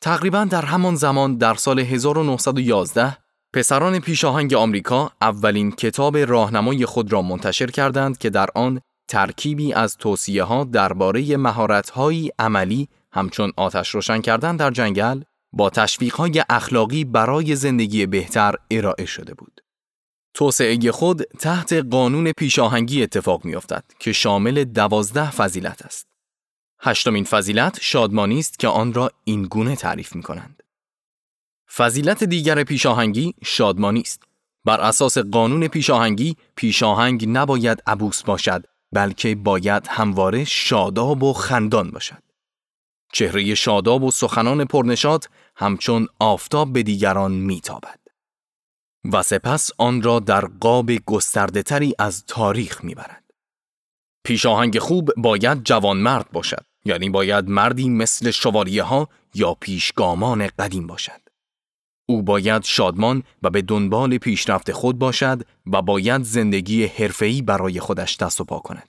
تقریبا 0.00 0.44
در 0.44 0.64
همان 0.64 0.94
زمان 0.94 1.36
در 1.36 1.54
سال 1.54 1.78
1911 1.78 3.21
پسران 3.54 4.00
پیشاهنگ 4.00 4.54
آمریکا 4.54 5.12
اولین 5.20 5.72
کتاب 5.72 6.16
راهنمای 6.16 6.86
خود 6.86 7.12
را 7.12 7.22
منتشر 7.22 7.66
کردند 7.66 8.18
که 8.18 8.30
در 8.30 8.48
آن 8.54 8.80
ترکیبی 9.08 9.72
از 9.72 9.96
توصیه 9.96 10.42
ها 10.42 10.64
درباره 10.64 11.36
مهارت‌های 11.36 12.30
عملی 12.38 12.88
همچون 13.12 13.52
آتش 13.56 13.88
روشن 13.88 14.20
کردن 14.20 14.56
در 14.56 14.70
جنگل 14.70 15.22
با 15.52 15.70
تشویقهای 15.70 16.44
اخلاقی 16.50 17.04
برای 17.04 17.56
زندگی 17.56 18.06
بهتر 18.06 18.54
ارائه 18.70 19.04
شده 19.04 19.34
بود. 19.34 19.60
توسعه 20.34 20.92
خود 20.92 21.22
تحت 21.22 21.72
قانون 21.72 22.32
پیشاهنگی 22.32 23.02
اتفاق 23.02 23.44
میافتد 23.44 23.84
که 23.98 24.12
شامل 24.12 24.64
دوازده 24.64 25.30
فضیلت 25.30 25.82
است. 25.82 26.06
هشتمین 26.80 27.24
فضیلت 27.24 27.78
شادمانی 27.80 28.38
است 28.38 28.58
که 28.58 28.68
آن 28.68 28.94
را 28.94 29.10
این 29.24 29.42
گونه 29.42 29.76
تعریف 29.76 30.16
می 30.16 30.22
کنند. 30.22 30.61
فضیلت 31.76 32.24
دیگر 32.24 32.64
پیشاهنگی 32.64 33.34
شادمانی 33.44 34.00
است. 34.00 34.22
بر 34.64 34.80
اساس 34.80 35.18
قانون 35.18 35.68
پیشاهنگی 35.68 36.36
پیشاهنگ 36.56 37.28
نباید 37.28 37.82
عبوس 37.86 38.22
باشد 38.22 38.64
بلکه 38.92 39.34
باید 39.34 39.86
همواره 39.88 40.44
شاداب 40.44 41.22
و 41.22 41.32
خندان 41.32 41.90
باشد. 41.90 42.22
چهره 43.12 43.54
شاداب 43.54 44.02
و 44.02 44.10
سخنان 44.10 44.64
پرنشاد 44.64 45.28
همچون 45.56 46.08
آفتاب 46.18 46.72
به 46.72 46.82
دیگران 46.82 47.32
میتابد. 47.32 47.98
و 49.12 49.22
سپس 49.22 49.70
آن 49.78 50.02
را 50.02 50.20
در 50.20 50.44
قاب 50.60 50.92
گسترده 50.92 51.62
تری 51.62 51.94
از 51.98 52.24
تاریخ 52.26 52.84
می‌برد. 52.84 53.24
پیشاهنگ 54.24 54.78
خوب 54.78 55.10
باید 55.16 55.64
جوانمرد 55.64 56.30
باشد 56.32 56.64
یعنی 56.84 57.10
باید 57.10 57.48
مردی 57.48 57.88
مثل 57.88 58.30
شواریه 58.30 58.82
ها 58.82 59.08
یا 59.34 59.54
پیشگامان 59.54 60.46
قدیم 60.46 60.86
باشد. 60.86 61.31
او 62.12 62.22
باید 62.22 62.64
شادمان 62.64 63.22
و 63.42 63.50
به 63.50 63.62
دنبال 63.62 64.18
پیشرفت 64.18 64.72
خود 64.72 64.98
باشد 64.98 65.42
و 65.72 65.82
باید 65.82 66.22
زندگی 66.22 66.86
حرفه‌ای 66.86 67.42
برای 67.42 67.80
خودش 67.80 68.16
دست 68.16 68.40
و 68.40 68.44
پا 68.44 68.58
کند. 68.58 68.88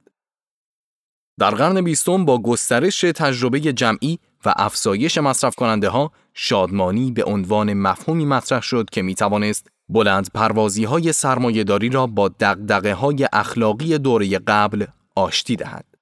در 1.40 1.52
قرن 1.52 1.82
بیستم 1.82 2.26
با 2.26 2.42
گسترش 2.42 3.02
تجربه 3.02 3.60
جمعی 3.60 4.20
و 4.46 4.54
افزایش 4.58 5.18
مصرف 5.18 5.56
کننده 5.56 5.90
ها 5.90 6.12
شادمانی 6.34 7.12
به 7.12 7.24
عنوان 7.24 7.74
مفهومی 7.74 8.26
مطرح 8.26 8.62
شد 8.62 8.90
که 8.90 9.02
می 9.02 9.16
توانست 9.16 9.68
بلند 9.90 10.30
پروازی 10.34 10.84
های 10.84 11.14
سرمایهداری 11.14 11.90
را 11.90 12.08
با 12.08 12.30
دقدقه 12.30 12.94
های 12.94 13.28
اخلاقی 13.34 13.98
دوره 13.98 14.40
قبل 14.40 14.86
آشتی 15.16 15.56
دهد. 15.56 15.93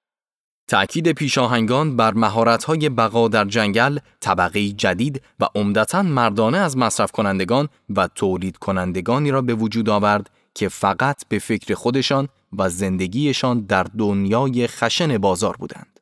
تأکید 0.67 1.11
پیشاهنگان 1.11 1.95
بر 1.95 2.13
مهارت‌های 2.13 2.89
بقا 2.89 3.27
در 3.27 3.45
جنگل 3.45 3.97
طبقه 4.19 4.69
جدید 4.69 5.21
و 5.39 5.47
عمدتا 5.55 6.01
مردانه 6.01 6.57
از 6.57 6.77
مصرف 6.77 7.11
کنندگان 7.11 7.69
و 7.95 8.07
تولید 8.07 8.57
کنندگانی 8.57 9.31
را 9.31 9.41
به 9.41 9.53
وجود 9.53 9.89
آورد 9.89 10.29
که 10.55 10.69
فقط 10.69 11.23
به 11.29 11.39
فکر 11.39 11.73
خودشان 11.73 12.27
و 12.57 12.69
زندگیشان 12.69 13.59
در 13.59 13.83
دنیای 13.97 14.67
خشن 14.67 15.17
بازار 15.17 15.57
بودند. 15.57 15.99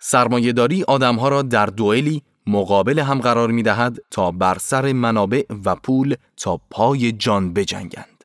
سرمایهداری 0.00 0.82
آدمها 0.82 1.28
را 1.28 1.42
در 1.42 1.66
دوئلی 1.66 2.22
مقابل 2.46 2.98
هم 2.98 3.20
قرار 3.20 3.50
می 3.50 3.62
دهد 3.62 3.98
تا 4.10 4.30
بر 4.30 4.58
سر 4.58 4.92
منابع 4.92 5.42
و 5.64 5.74
پول 5.74 6.14
تا 6.36 6.60
پای 6.70 7.12
جان 7.12 7.52
بجنگند. 7.52 8.24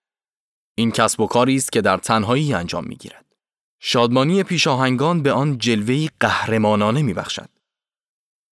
این 0.76 0.92
کسب 0.92 1.20
و 1.22 1.28
کاری 1.28 1.56
است 1.56 1.72
که 1.72 1.82
در 1.82 1.98
تنهایی 1.98 2.54
انجام 2.54 2.86
می 2.88 2.96
گیرد. 2.96 3.26
شادمانی 3.86 4.44
پیشاهنگان 4.44 5.22
به 5.22 5.32
آن 5.32 5.58
جلوهی 5.58 6.10
قهرمانانه 6.20 7.02
می 7.02 7.14
بخشد. 7.14 7.50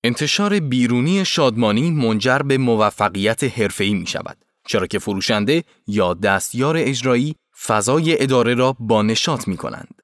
انتشار 0.04 0.60
بیرونی 0.60 1.26
شادمانی 1.26 1.92
منجر 1.92 2.38
به 2.38 2.58
موفقیت 2.58 3.44
حرفه‌ای 3.44 3.94
می 3.94 4.08
شود 4.08 4.38
چرا 4.68 4.88
که 4.88 5.00
فروشنده 5.00 5.64
یا 5.88 6.14
دستیار 6.14 6.76
اجرایی 6.78 7.36
فضای 7.66 8.24
اداره 8.24 8.54
را 8.54 8.76
با 8.80 9.02
نشاط 9.02 9.48
می 9.48 9.58
کنند. 9.58 10.02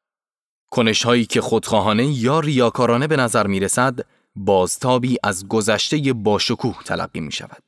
کنش 0.72 1.03
هایی 1.03 1.25
که 1.25 1.41
خودخواهانه 1.41 2.05
یا 2.05 2.39
ریاکارانه 2.39 3.07
به 3.07 3.15
نظر 3.15 3.48
می 3.48 3.60
رسد 3.60 4.00
بازتابی 4.36 5.17
از 5.24 5.48
گذشته 5.48 6.13
باشکوه 6.13 6.84
تلقی 6.86 7.19
می 7.19 7.31
شود. 7.31 7.63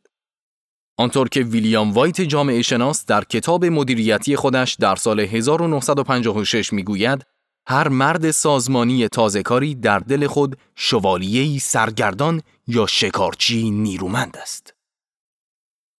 آنطور 0.98 1.30
که 1.30 1.42
ویلیام 1.42 1.94
وایت 1.94 2.22
جامعه 2.22 2.62
شناس 2.62 3.06
در 3.06 3.24
کتاب 3.24 3.66
مدیریتی 3.66 4.36
خودش 4.36 4.74
در 4.74 4.96
سال 4.96 5.20
1956 5.20 6.74
می 6.74 6.84
گوید 6.84 7.26
هر 7.72 7.88
مرد 7.88 8.32
سازمانی 8.32 9.08
تازهکاری 9.08 9.76
در 9.76 10.00
دل 10.00 10.28
خود 10.28 10.58
شوالیهی 10.76 11.60
سرگردان 11.60 12.42
یا 12.68 12.86
شکارچی 12.86 13.72
نیرومند 13.72 14.38
است. 14.42 14.74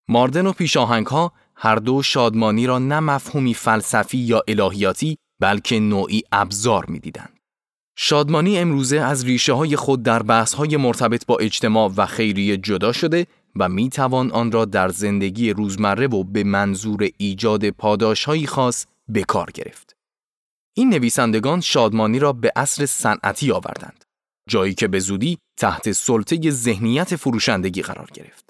ماردن 0.08 0.48
و 0.48 0.52
پیشاهنگ 0.52 1.08
ها 1.08 1.32
هر 1.56 1.76
دو 1.76 2.02
شادمانی 2.02 2.68
را 2.68 2.80
نه 2.80 3.00
مفهومی 3.00 3.54
فلسفی 3.54 4.18
یا 4.18 4.44
الهیاتی 4.48 5.18
بلکه 5.40 5.80
نوعی 5.80 6.24
ابزار 6.32 6.86
می‌دیدند. 6.86 7.40
شادمانی 7.98 8.60
امروزه 8.60 9.00
از 9.00 9.26
ریشه 9.26 9.54
های 9.54 9.76
خود 9.76 10.04
در 10.04 10.24
بحث 10.24 10.54
های 10.54 10.78
مرتبط 10.78 11.26
با 11.26 11.38
اجتماع 11.38 11.92
و 11.98 12.06
خیریه 12.06 12.58
جدا 12.58 12.92
شده 12.92 13.28
و 13.56 13.70
می 13.70 13.90
توان 13.90 14.32
آن 14.32 14.52
را 14.52 14.66
در 14.66 14.90
زندگی 14.90 15.54
روزمره 15.54 16.08
و 16.08 16.24
به 16.24 16.44
منظور 16.44 17.10
ایجاد 17.18 17.70
پاداش 17.70 18.30
خاص 18.48 18.86
به 19.10 19.24
کار 19.24 19.52
گرفت. 19.52 19.99
این 20.74 20.90
نویسندگان 20.90 21.62
شادمانی 21.62 22.20
را 22.20 22.34
به 22.34 22.52
اصر 22.56 22.86
صنعتی 22.86 23.52
آوردند 23.52 24.06
جایی 24.50 24.74
که 24.74 24.88
به 24.88 25.00
زودی 25.00 25.38
تحت 25.58 25.92
سلطه 25.92 26.52
ذهنیت 26.52 27.16
فروشندگی 27.16 27.82
قرار 27.82 28.10
گرفت. 28.14 28.50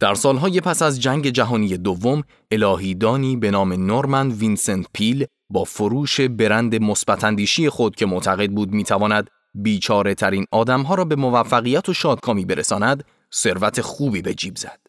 در 0.00 0.14
سالهای 0.14 0.60
پس 0.60 0.82
از 0.82 1.00
جنگ 1.00 1.28
جهانی 1.28 1.76
دوم 1.76 2.22
الهیدانی 2.50 3.36
به 3.36 3.50
نام 3.50 3.72
نورمن 3.72 4.30
وینسنت 4.30 4.86
پیل 4.92 5.26
با 5.50 5.64
فروش 5.64 6.20
برند 6.20 6.82
مثبتاندیشی 6.82 7.68
خود 7.68 7.96
که 7.96 8.06
معتقد 8.06 8.50
بود 8.50 8.72
می‌تواند 8.72 9.30
بیچاره 9.54 10.14
ترین 10.14 10.46
آدمها 10.50 10.94
را 10.94 11.04
به 11.04 11.16
موفقیت 11.16 11.88
و 11.88 11.94
شادکامی 11.94 12.44
برساند 12.44 13.04
ثروت 13.34 13.80
خوبی 13.80 14.22
به 14.22 14.34
جیب 14.34 14.56
زد. 14.56 14.80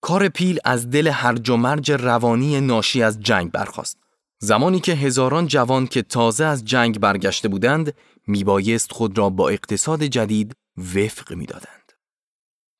کار 0.00 0.28
پیل 0.28 0.58
از 0.64 0.90
دل 0.90 1.08
هرج 1.08 1.50
و 1.50 1.56
مرج 1.56 1.92
روانی 1.92 2.60
ناشی 2.60 3.02
از 3.02 3.20
جنگ 3.20 3.50
برخاست. 3.50 4.05
زمانی 4.38 4.80
که 4.80 4.92
هزاران 4.92 5.46
جوان 5.46 5.86
که 5.86 6.02
تازه 6.02 6.44
از 6.44 6.64
جنگ 6.64 6.98
برگشته 6.98 7.48
بودند 7.48 7.94
میبایست 8.26 8.92
خود 8.92 9.18
را 9.18 9.30
با 9.30 9.48
اقتصاد 9.48 10.02
جدید 10.02 10.56
وفق 10.78 11.32
می‌دادند. 11.32 11.92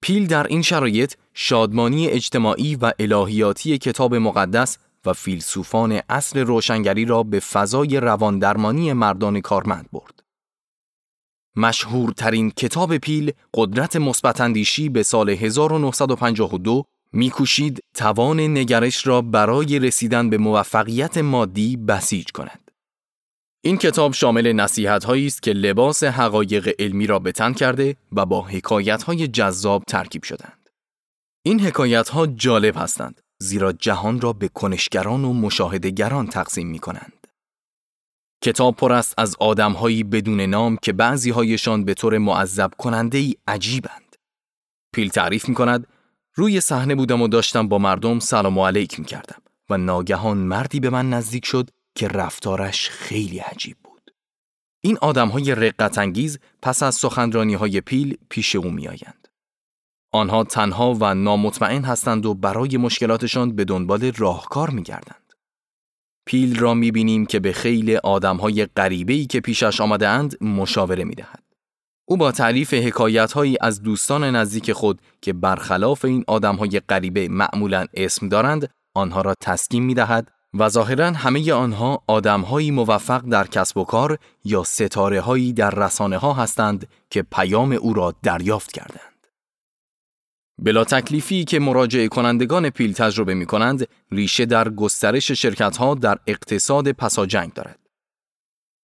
پیل 0.03 0.27
در 0.27 0.47
این 0.47 0.63
شرایط 0.63 1.15
شادمانی 1.35 2.07
اجتماعی 2.07 2.77
و 2.77 2.93
الهیاتی 2.99 3.79
کتاب 3.79 4.15
مقدس 4.15 4.79
و 5.07 5.13
فیلسوفان 5.13 6.01
اصل 6.09 6.39
روشنگری 6.39 7.05
را 7.05 7.23
به 7.23 7.41
فضای 7.41 8.01
رواندرمانی 8.01 8.93
مردان 8.93 9.41
کارمند 9.41 9.89
برد. 9.93 10.23
مشهورترین 11.57 12.51
کتاب 12.51 12.97
پیل 12.97 13.33
قدرت 13.55 13.97
مثبتاندیشی 13.97 14.89
به 14.89 15.03
سال 15.03 15.31
1952 15.31 16.85
میکوشید 17.13 17.85
توان 17.95 18.41
نگرش 18.41 19.07
را 19.07 19.23
برای 19.23 19.79
رسیدن 19.79 20.31
به 20.31 20.39
موفقیت 20.39 21.19
مادی 21.19 21.77
بسیج 21.77 22.27
کند. 22.33 22.71
این 23.65 23.77
کتاب 23.77 24.13
شامل 24.13 24.53
نصیحت 24.53 25.09
است 25.09 25.43
که 25.43 25.53
لباس 25.53 26.03
حقایق 26.05 26.75
علمی 26.79 27.07
را 27.07 27.19
به 27.19 27.33
تن 27.33 27.53
کرده 27.53 27.97
و 28.13 28.27
با 28.27 28.43
حکایت 28.43 29.03
های 29.03 29.29
جذاب 29.29 29.83
ترکیب 29.89 30.23
شدند. 30.23 30.71
این 31.43 31.61
حکایت 31.61 32.09
ها 32.09 32.27
جالب 32.27 32.77
هستند 32.77 33.21
زیرا 33.39 33.73
جهان 33.73 34.21
را 34.21 34.33
به 34.33 34.49
کنشگران 34.49 35.25
و 35.25 35.33
مشاهدگران 35.33 36.27
تقسیم 36.27 36.67
می 36.69 36.79
کنند. 36.79 37.27
کتاب 38.45 38.77
پر 38.77 38.93
است 38.93 39.15
از 39.19 39.37
آدمهایی 39.41 40.05
بدون 40.05 40.41
نام 40.41 40.77
که 40.83 40.93
بعضی 40.93 41.31
هایشان 41.31 41.85
به 41.85 41.95
طور 41.95 42.19
معذب 42.19 42.71
کننده 42.79 43.19
ای 43.19 43.35
عجیبند. 43.47 44.17
پیل 44.95 45.09
تعریف 45.09 45.49
می 45.49 45.55
کند 45.55 45.87
روی 46.39 46.61
صحنه 46.61 46.95
بودم 46.95 47.23
و 47.23 47.29
داشتم 47.29 47.69
با 47.69 47.79
مردم 47.79 48.19
سلام 48.19 48.59
و 48.59 48.67
علیک 48.67 48.99
می 48.99 49.07
کردم 49.07 49.43
و 49.71 49.77
ناگهان 49.79 50.39
مردی 50.39 50.81
به 50.81 50.91
من 50.91 51.11
نزدیک 51.11 51.45
شد 51.45 51.71
که 51.95 52.09
رفتارش 52.09 52.91
خیلی 52.91 53.39
عجیب 53.39 53.77
بود. 53.85 54.11
این 54.81 54.99
آدم 55.01 55.29
های 55.29 55.55
رقت 55.55 55.99
انگیز 55.99 56.39
پس 56.63 56.83
از 56.83 56.95
سخنرانی 56.95 57.55
های 57.55 57.81
پیل 57.81 58.17
پیش 58.29 58.57
او 58.57 58.71
می 58.71 58.89
آیند. 58.89 59.29
آنها 60.13 60.45
تنها 60.45 60.97
و 61.01 61.15
نامطمئن 61.15 61.85
هستند 61.85 62.27
و 62.27 62.35
برای 62.35 62.77
مشکلاتشان 62.77 63.57
به 63.57 63.65
دنبال 63.65 64.13
راهکار 64.17 64.71
می 64.71 64.83
گردند. 64.83 65.33
پیل 66.27 66.59
را 66.59 66.75
می 66.75 66.91
بینیم 66.91 67.27
که 67.27 67.41
به 67.41 67.53
خیلی 67.53 67.97
آدم 67.97 68.37
های 68.37 68.69
که 69.27 69.41
پیشش 69.41 69.81
آمده 69.81 70.09
اند 70.09 70.45
مشاوره 70.45 71.05
می 71.05 71.15
دهد. 71.15 71.46
او 72.09 72.17
با 72.17 72.33
تعریف 72.33 72.75
حکایتهایی 72.75 73.57
از 73.61 73.83
دوستان 73.83 74.25
نزدیک 74.25 74.73
خود 74.73 75.01
که 75.23 75.33
برخلاف 75.33 76.05
این 76.05 76.25
آدمهای 76.27 76.81
غریبه 76.89 77.29
معمولا 77.29 77.87
اسم 77.95 78.29
دارند 78.29 78.71
آنها 78.95 79.21
را 79.21 79.35
تسکین 79.41 79.83
می 79.83 79.95
دهد 79.95 80.31
و 80.59 80.69
ظاهرا 80.69 81.11
همه 81.11 81.53
آنها 81.53 82.03
آدمهایی 82.07 82.71
موفق 82.71 83.21
در 83.21 83.47
کسب 83.47 83.77
و 83.77 83.85
کار 83.85 84.19
یا 84.45 84.65
ستاره 84.65 85.21
هایی 85.21 85.53
در 85.53 85.71
رسانه 85.71 86.17
ها 86.17 86.33
هستند 86.33 86.89
که 87.11 87.23
پیام 87.23 87.73
او 87.73 87.95
را 87.95 88.15
دریافت 88.23 88.73
کردند. 88.73 89.27
بلا 90.59 90.85
تکلیفی 90.85 91.45
که 91.45 91.61
مراجعه 91.61 92.09
کنندگان 92.09 92.71
پیل 92.71 92.93
تجربه 92.93 93.35
می 93.35 93.47
کنند 93.47 93.89
ریشه 94.13 94.47
در 94.47 94.69
گسترش 94.69 95.33
شرکت 95.33 95.77
ها 95.77 95.95
در 95.95 96.19
اقتصاد 96.27 96.93
پساجنگ 96.93 97.53
دارد. 97.53 97.86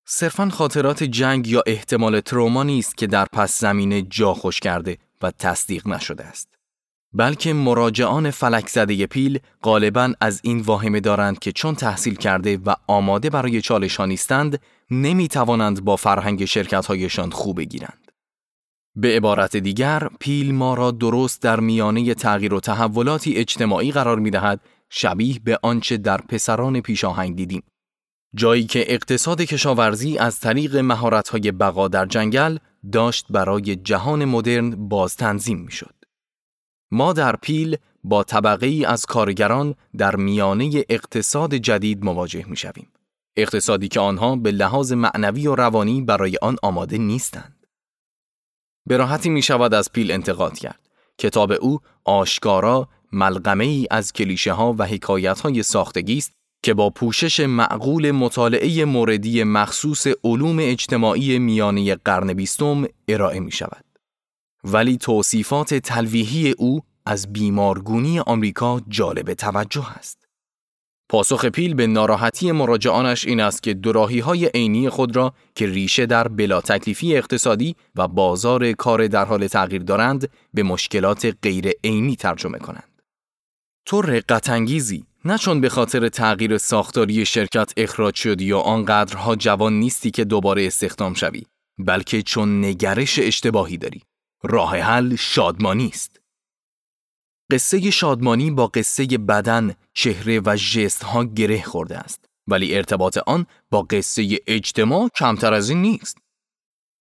صرفا 0.04 0.48
خاطرات 0.48 1.02
جنگ 1.02 1.48
یا 1.48 1.62
احتمال 1.66 2.20
تروما 2.20 2.62
نیست 2.62 2.96
که 2.96 3.06
در 3.06 3.26
پس 3.32 3.60
زمینه 3.60 4.02
جا 4.02 4.34
خوش 4.34 4.60
کرده 4.60 4.98
و 5.22 5.30
تصدیق 5.30 5.88
نشده 5.88 6.24
است. 6.24 6.48
بلکه 7.14 7.52
مراجعان 7.52 8.30
فلک 8.30 8.68
زده 8.68 9.06
پیل 9.06 9.38
غالبا 9.62 10.12
از 10.20 10.40
این 10.42 10.60
واهمه 10.60 11.00
دارند 11.00 11.38
که 11.38 11.52
چون 11.52 11.74
تحصیل 11.74 12.14
کرده 12.14 12.58
و 12.66 12.74
آماده 12.86 13.30
برای 13.30 13.60
چالش 13.60 13.96
ها 13.96 14.06
نیستند 14.06 14.60
نمی 14.90 15.28
توانند 15.28 15.84
با 15.84 15.96
فرهنگ 15.96 16.44
شرکت 16.44 16.86
هایشان 16.86 17.30
خوب 17.30 17.56
بگیرند. 17.56 18.12
به 18.96 19.16
عبارت 19.16 19.56
دیگر 19.56 20.08
پیل 20.20 20.54
ما 20.54 20.74
را 20.74 20.90
درست 20.90 21.42
در 21.42 21.60
میانه 21.60 22.14
تغییر 22.14 22.54
و 22.54 22.60
تحولاتی 22.60 23.36
اجتماعی 23.36 23.92
قرار 23.92 24.18
می 24.18 24.30
دهد 24.30 24.60
شبیه 24.90 25.40
به 25.44 25.58
آنچه 25.62 25.96
در 25.96 26.18
پسران 26.20 26.80
پیشاهنگ 26.80 27.36
دیدیم 27.36 27.62
جایی 28.34 28.64
که 28.64 28.94
اقتصاد 28.94 29.42
کشاورزی 29.42 30.18
از 30.18 30.40
طریق 30.40 30.76
مهارت‌های 30.76 31.52
بقا 31.52 31.88
در 31.88 32.06
جنگل 32.06 32.58
داشت 32.92 33.26
برای 33.30 33.76
جهان 33.76 34.24
مدرن 34.24 34.70
باز 34.70 35.16
تنظیم 35.16 35.58
می‌شد. 35.58 35.94
ما 36.90 37.12
در 37.12 37.36
پیل 37.36 37.76
با 38.04 38.24
طبقه 38.24 38.66
ای 38.66 38.84
از 38.84 39.06
کارگران 39.06 39.74
در 39.96 40.16
میانه 40.16 40.84
اقتصاد 40.88 41.54
جدید 41.54 42.04
مواجه 42.04 42.44
می 42.48 42.56
شویم. 42.56 42.92
اقتصادی 43.36 43.88
که 43.88 44.00
آنها 44.00 44.36
به 44.36 44.50
لحاظ 44.50 44.92
معنوی 44.92 45.46
و 45.46 45.54
روانی 45.54 46.02
برای 46.02 46.36
آن 46.42 46.56
آماده 46.62 46.98
نیستند. 46.98 47.66
به 48.86 48.96
راحتی 48.96 49.28
می 49.28 49.42
شود 49.42 49.74
از 49.74 49.92
پیل 49.92 50.12
انتقاد 50.12 50.58
کرد. 50.58 50.88
کتاب 51.18 51.52
او 51.60 51.80
آشکارا 52.04 52.88
ملغمه 53.12 53.64
ای 53.64 53.86
از 53.90 54.12
کلیشه 54.12 54.52
ها 54.52 54.74
و 54.78 54.86
حکایت 54.86 55.40
های 55.40 55.62
ساختگی 55.62 56.18
است 56.18 56.41
که 56.62 56.74
با 56.74 56.90
پوشش 56.90 57.40
معقول 57.40 58.10
مطالعه 58.10 58.84
موردی 58.84 59.44
مخصوص 59.44 60.06
علوم 60.24 60.56
اجتماعی 60.60 61.38
میانه 61.38 61.94
قرن 61.94 62.32
بیستم 62.32 62.84
ارائه 63.08 63.40
می 63.40 63.52
شود. 63.52 63.84
ولی 64.64 64.96
توصیفات 64.96 65.74
تلویحی 65.74 66.50
او 66.50 66.80
از 67.06 67.32
بیمارگونی 67.32 68.20
آمریکا 68.20 68.80
جالب 68.88 69.34
توجه 69.34 69.92
است. 69.98 70.22
پاسخ 71.08 71.44
پیل 71.44 71.74
به 71.74 71.86
ناراحتی 71.86 72.52
مراجعانش 72.52 73.26
این 73.26 73.40
است 73.40 73.62
که 73.62 73.74
دوراهی 73.74 74.18
های 74.18 74.46
عینی 74.46 74.88
خود 74.88 75.16
را 75.16 75.34
که 75.54 75.66
ریشه 75.66 76.06
در 76.06 76.28
بلا 76.28 76.60
تکلیفی 76.60 77.16
اقتصادی 77.16 77.76
و 77.96 78.08
بازار 78.08 78.72
کار 78.72 79.06
در 79.06 79.24
حال 79.24 79.46
تغییر 79.46 79.82
دارند 79.82 80.28
به 80.54 80.62
مشکلات 80.62 81.36
غیر 81.42 81.70
عینی 81.84 82.16
ترجمه 82.16 82.58
کنند. 82.58 83.02
تو 83.86 84.02
رقت 84.02 84.50
انگیزی 84.50 85.04
نه 85.24 85.38
چون 85.38 85.60
به 85.60 85.68
خاطر 85.68 86.08
تغییر 86.08 86.58
ساختاری 86.58 87.26
شرکت 87.26 87.72
اخراج 87.76 88.14
شدی 88.14 88.44
یا 88.44 88.60
آنقدرها 88.60 89.36
جوان 89.36 89.72
نیستی 89.72 90.10
که 90.10 90.24
دوباره 90.24 90.66
استخدام 90.66 91.14
شوی 91.14 91.42
بلکه 91.78 92.22
چون 92.22 92.64
نگرش 92.64 93.18
اشتباهی 93.18 93.76
داری. 93.76 94.02
راه 94.44 94.76
حل 94.76 95.16
شادمانی 95.16 95.86
است. 95.86 96.20
قصه 97.52 97.90
شادمانی 97.90 98.50
با 98.50 98.66
قصه 98.66 99.06
بدن، 99.06 99.74
چهره 99.94 100.40
و 100.40 100.56
جست 100.56 101.04
ها 101.04 101.24
گره 101.24 101.62
خورده 101.62 101.98
است 101.98 102.24
ولی 102.46 102.74
ارتباط 102.74 103.18
آن 103.26 103.46
با 103.70 103.82
قصه 103.82 104.38
اجتماع 104.46 105.08
کمتر 105.18 105.54
از 105.54 105.70
این 105.70 105.82
نیست. 105.82 106.18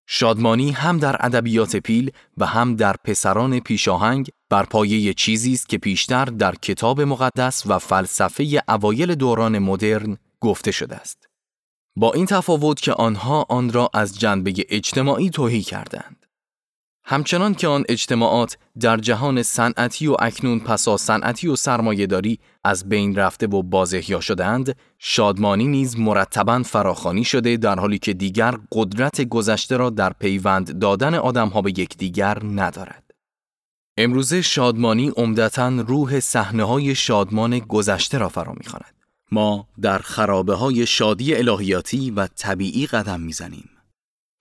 شادمانی 0.06 0.70
هم 0.70 0.98
در 0.98 1.16
ادبیات 1.20 1.76
پیل 1.76 2.10
و 2.38 2.46
هم 2.46 2.76
در 2.76 2.96
پسران 3.04 3.60
پیشاهنگ 3.60 4.30
بر 4.50 4.62
پایه 4.62 5.14
چیزی 5.14 5.52
است 5.52 5.68
که 5.68 5.78
پیشتر 5.78 6.24
در 6.24 6.54
کتاب 6.54 7.00
مقدس 7.00 7.62
و 7.66 7.78
فلسفه 7.78 8.62
اوایل 8.68 9.14
دوران 9.14 9.58
مدرن 9.58 10.16
گفته 10.40 10.70
شده 10.70 10.96
است. 10.96 11.26
با 11.96 12.12
این 12.12 12.26
تفاوت 12.26 12.80
که 12.80 12.92
آنها 12.92 13.46
آن 13.48 13.72
را 13.72 13.90
از 13.94 14.18
جنبه 14.18 14.54
اجتماعی 14.68 15.30
توهی 15.30 15.62
کردند. 15.62 16.21
همچنان 17.04 17.54
که 17.54 17.68
آن 17.68 17.84
اجتماعات 17.88 18.58
در 18.80 18.96
جهان 18.96 19.42
صنعتی 19.42 20.06
و 20.06 20.16
اکنون 20.20 20.60
پسا 20.60 20.96
صنعتی 20.96 21.48
و 21.48 21.56
سرمایهداری 21.56 22.38
از 22.64 22.88
بین 22.88 23.16
رفته 23.16 23.46
و 23.46 23.62
بازهیا 23.62 24.20
شدهاند 24.20 24.76
شادمانی 24.98 25.66
نیز 25.66 25.98
مرتبا 25.98 26.62
فراخانی 26.62 27.24
شده 27.24 27.56
در 27.56 27.78
حالی 27.80 27.98
که 27.98 28.12
دیگر 28.12 28.54
قدرت 28.72 29.20
گذشته 29.20 29.76
را 29.76 29.90
در 29.90 30.12
پیوند 30.12 30.78
دادن 30.78 31.14
آدمها 31.14 31.62
به 31.62 31.70
یکدیگر 31.70 32.38
ندارد. 32.44 33.10
امروزه 33.96 34.42
شادمانی 34.42 35.08
عمدتا 35.16 35.68
روح 35.68 36.20
صحنه 36.20 36.64
های 36.64 36.94
شادمان 36.94 37.58
گذشته 37.58 38.18
را 38.18 38.28
فرا 38.28 38.52
می‌خواند. 38.52 38.94
ما 39.32 39.68
در 39.80 39.98
خرابه 39.98 40.54
های 40.54 40.86
شادی 40.86 41.34
الهیاتی 41.34 42.10
و 42.10 42.26
طبیعی 42.26 42.86
قدم 42.86 43.20
می‌زنیم. 43.20 43.71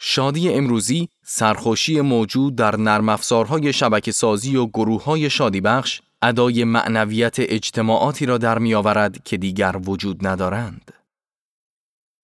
شادی 0.04 0.50
امروزی 0.50 1.10
سرخوشی 1.24 2.02
موجود 2.02 2.56
در 2.56 2.76
نرم 2.76 3.10
افزارهای 3.10 3.74
شبکه 3.74 4.12
سازی 4.12 4.56
و 4.56 4.66
گروه 4.66 5.04
های 5.04 5.30
شادی 5.30 5.62
بخش 5.62 6.02
ادای 6.22 6.64
معنویت 6.64 7.36
اجتماعاتی 7.40 8.26
را 8.26 8.38
در 8.38 8.60
می 8.60 8.74
آورد 8.74 9.24
که 9.24 9.38
دیگر 9.38 9.76
وجود 9.86 10.28
ندارند. 10.28 10.92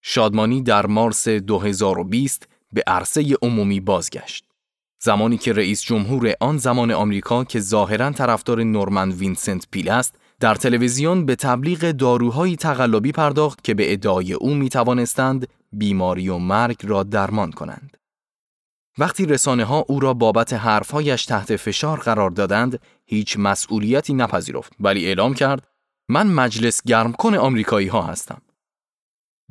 شادمانی 0.01 0.61
در 0.61 0.85
مارس 0.85 1.27
2020 1.27 2.47
به 2.73 2.83
عرصه 2.87 3.37
عمومی 3.41 3.79
بازگشت. 3.79 4.45
زمانی 4.99 5.37
که 5.37 5.53
رئیس 5.53 5.81
جمهور 5.81 6.33
آن 6.39 6.57
زمان 6.57 6.91
آمریکا 6.91 7.43
که 7.43 7.59
ظاهرا 7.59 8.11
طرفدار 8.11 8.63
نورمن 8.63 9.11
وینسنت 9.11 9.67
پیل 9.71 9.89
است 9.89 10.15
در 10.39 10.55
تلویزیون 10.55 11.25
به 11.25 11.35
تبلیغ 11.35 11.91
داروهایی 11.91 12.55
تقلبی 12.55 13.11
پرداخت 13.11 13.63
که 13.63 13.73
به 13.73 13.93
ادعای 13.93 14.33
او 14.33 14.53
می 14.53 14.69
توانستند 14.69 15.47
بیماری 15.71 16.29
و 16.29 16.37
مرگ 16.37 16.77
را 16.83 17.03
درمان 17.03 17.51
کنند. 17.51 17.97
وقتی 18.97 19.25
رسانه 19.25 19.63
ها 19.63 19.85
او 19.87 19.99
را 19.99 20.13
بابت 20.13 20.53
حرفهایش 20.53 21.25
تحت 21.25 21.55
فشار 21.55 21.99
قرار 21.99 22.29
دادند، 22.29 22.79
هیچ 23.05 23.37
مسئولیتی 23.39 24.13
نپذیرفت 24.13 24.73
ولی 24.79 25.05
اعلام 25.05 25.33
کرد 25.33 25.67
من 26.09 26.27
مجلس 26.27 26.81
گرم 26.83 27.13
کن 27.13 27.35
آمریکایی 27.35 27.87
ها 27.87 28.01
هستم. 28.01 28.41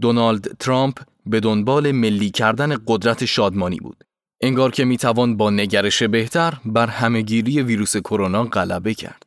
دونالد 0.00 0.56
ترامپ 0.58 0.98
به 1.26 1.40
دنبال 1.40 1.92
ملی 1.92 2.30
کردن 2.30 2.76
قدرت 2.86 3.24
شادمانی 3.24 3.76
بود. 3.76 4.04
انگار 4.40 4.70
که 4.70 4.84
می‌توان 4.84 5.36
با 5.36 5.50
نگرش 5.50 6.02
بهتر 6.02 6.60
بر 6.64 6.86
همهگیری 6.86 7.62
ویروس 7.62 7.96
کرونا 7.96 8.44
غلبه 8.44 8.94
کرد. 8.94 9.25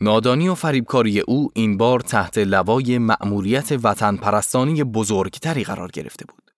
نادانی 0.00 0.48
و 0.48 0.54
فریبکاری 0.54 1.20
او 1.20 1.50
این 1.54 1.76
بار 1.76 2.00
تحت 2.00 2.38
لوای 2.38 2.98
مأموریت 2.98 3.72
وطن 3.82 4.16
پرستانی 4.16 4.84
بزرگتری 4.84 5.64
قرار 5.64 5.90
گرفته 5.90 6.24
بود. 6.24 6.50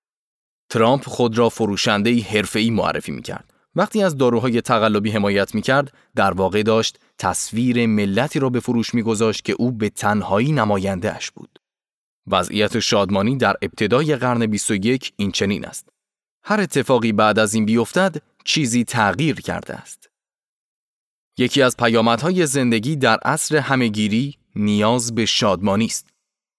ترامپ 0.70 1.04
خود 1.04 1.38
را 1.38 1.48
فروشنده 1.48 2.22
حرفه‌ای 2.22 2.70
معرفی 2.70 3.12
می‌کرد. 3.12 3.54
وقتی 3.74 4.02
از 4.02 4.16
داروهای 4.16 4.60
تقلبی 4.60 5.10
حمایت 5.10 5.54
می‌کرد، 5.54 5.92
در 6.16 6.30
واقع 6.30 6.62
داشت 6.62 6.98
تصویر 7.18 7.86
ملتی 7.86 8.38
را 8.38 8.50
به 8.50 8.60
فروش 8.60 8.94
میگذاشت 8.94 9.44
که 9.44 9.54
او 9.58 9.72
به 9.72 9.90
تنهایی 9.90 10.52
نماینده 10.52 11.16
اش 11.16 11.30
بود. 11.30 11.58
وضعیت 12.26 12.78
شادمانی 12.78 13.36
در 13.36 13.56
ابتدای 13.62 14.16
قرن 14.16 14.46
21 14.46 15.12
این 15.16 15.32
چنین 15.32 15.64
است. 15.64 15.88
هر 16.44 16.60
اتفاقی 16.60 17.12
بعد 17.12 17.38
از 17.38 17.54
این 17.54 17.66
بیفتد، 17.66 18.22
چیزی 18.44 18.84
تغییر 18.84 19.40
کرده 19.40 19.74
است. 19.74 20.07
یکی 21.38 21.62
از 21.62 21.76
پیامدهای 21.76 22.46
زندگی 22.46 22.96
در 22.96 23.18
عصر 23.24 23.56
همهگیری 23.56 24.34
نیاز 24.56 25.14
به 25.14 25.26
شادمانی 25.26 25.84
است. 25.84 26.06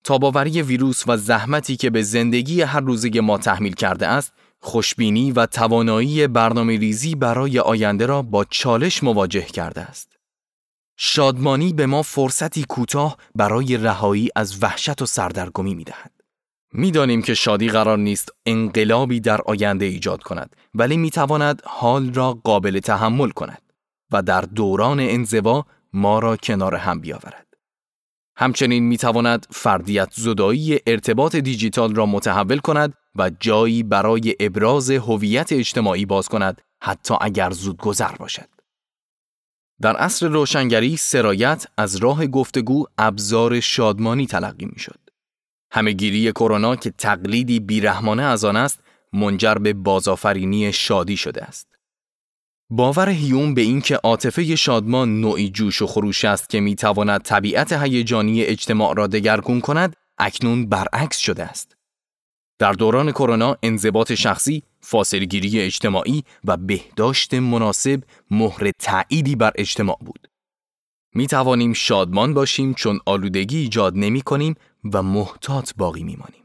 تاباوری 0.03 0.61
ویروس 0.61 1.03
و 1.07 1.17
زحمتی 1.17 1.77
که 1.77 1.89
به 1.89 2.01
زندگی 2.01 2.61
هر 2.61 2.79
روزه 2.79 3.21
ما 3.21 3.37
تحمیل 3.37 3.73
کرده 3.73 4.07
است، 4.07 4.33
خوشبینی 4.59 5.31
و 5.31 5.45
توانایی 5.45 6.27
برنامه 6.27 6.77
ریزی 6.77 7.15
برای 7.15 7.59
آینده 7.59 8.05
را 8.05 8.21
با 8.21 8.45
چالش 8.45 9.03
مواجه 9.03 9.45
کرده 9.45 9.81
است. 9.81 10.15
شادمانی 10.97 11.73
به 11.73 11.85
ما 11.85 12.01
فرصتی 12.01 12.65
کوتاه 12.69 13.17
برای 13.35 13.77
رهایی 13.77 14.29
از 14.35 14.63
وحشت 14.63 15.01
و 15.01 15.05
سردرگمی 15.05 15.75
می 15.75 15.83
دهد. 15.83 16.11
می‌دانیم 16.73 17.21
که 17.21 17.33
شادی 17.33 17.69
قرار 17.69 17.97
نیست 17.97 18.29
انقلابی 18.45 19.19
در 19.19 19.41
آینده 19.41 19.85
ایجاد 19.85 20.23
کند 20.23 20.55
ولی 20.73 20.97
می 20.97 21.09
تواند 21.09 21.61
حال 21.65 22.13
را 22.13 22.33
قابل 22.43 22.79
تحمل 22.79 23.29
کند. 23.29 23.68
و 24.11 24.21
در 24.21 24.41
دوران 24.41 24.99
انزوا 24.99 25.65
ما 25.93 26.19
را 26.19 26.37
کنار 26.37 26.75
هم 26.75 27.01
بیاورد. 27.01 27.47
همچنین 28.35 28.83
می 28.83 28.97
تواند 28.97 29.47
فردیت 29.49 30.09
زدایی 30.11 30.79
ارتباط 30.87 31.35
دیجیتال 31.35 31.95
را 31.95 32.05
متحول 32.05 32.57
کند 32.57 32.93
و 33.15 33.31
جایی 33.39 33.83
برای 33.83 34.35
ابراز 34.39 34.91
هویت 34.91 35.51
اجتماعی 35.51 36.05
باز 36.05 36.29
کند 36.29 36.61
حتی 36.83 37.15
اگر 37.21 37.51
زود 37.51 37.77
گذر 37.77 38.15
باشد. 38.15 38.49
در 39.81 39.95
عصر 39.95 40.27
روشنگری 40.27 40.97
سرایت 40.97 41.67
از 41.77 41.95
راه 41.95 42.27
گفتگو 42.27 42.85
ابزار 42.97 43.59
شادمانی 43.59 44.27
تلقی 44.27 44.65
می 44.65 44.79
شد. 44.79 44.99
همهگیری 45.71 46.31
کرونا 46.31 46.75
که 46.75 46.91
تقلیدی 46.91 47.59
بیرحمانه 47.59 48.23
از 48.23 48.45
آن 48.45 48.55
است 48.55 48.79
منجر 49.13 49.55
به 49.55 49.73
بازآفرینی 49.73 50.73
شادی 50.73 51.17
شده 51.17 51.43
است. 51.43 51.78
باور 52.71 53.09
هیوم 53.09 53.53
به 53.53 53.61
اینکه 53.61 53.95
عاطفه 53.95 54.55
شادمان 54.55 55.21
نوعی 55.21 55.49
جوش 55.49 55.81
و 55.81 55.87
خروش 55.87 56.25
است 56.25 56.49
که 56.49 56.59
می‌تواند 56.59 57.21
طبیعت 57.21 57.73
هیجانی 57.73 58.43
اجتماع 58.43 58.95
را 58.95 59.07
دگرگون 59.07 59.61
کند 59.61 59.95
اکنون 60.17 60.69
برعکس 60.69 61.17
شده 61.17 61.43
است. 61.43 61.75
در 62.59 62.73
دوران 62.73 63.11
کرونا 63.11 63.57
انضباط 63.63 64.13
شخصی، 64.13 64.63
فاصلگیری 64.81 65.61
اجتماعی 65.61 66.23
و 66.43 66.57
بهداشت 66.57 67.33
مناسب 67.33 68.03
مهر 68.31 68.71
تعییدی 68.79 69.35
بر 69.35 69.51
اجتماع 69.55 69.97
بود. 70.05 70.27
می 71.15 71.27
توانیم 71.27 71.73
شادمان 71.73 72.33
باشیم 72.33 72.73
چون 72.73 72.99
آلودگی 73.05 73.57
ایجاد 73.57 73.97
نمی 73.97 74.21
کنیم 74.21 74.55
و 74.93 75.03
محتاط 75.03 75.71
باقی 75.77 76.03
می 76.03 76.15
مانیم. 76.15 76.43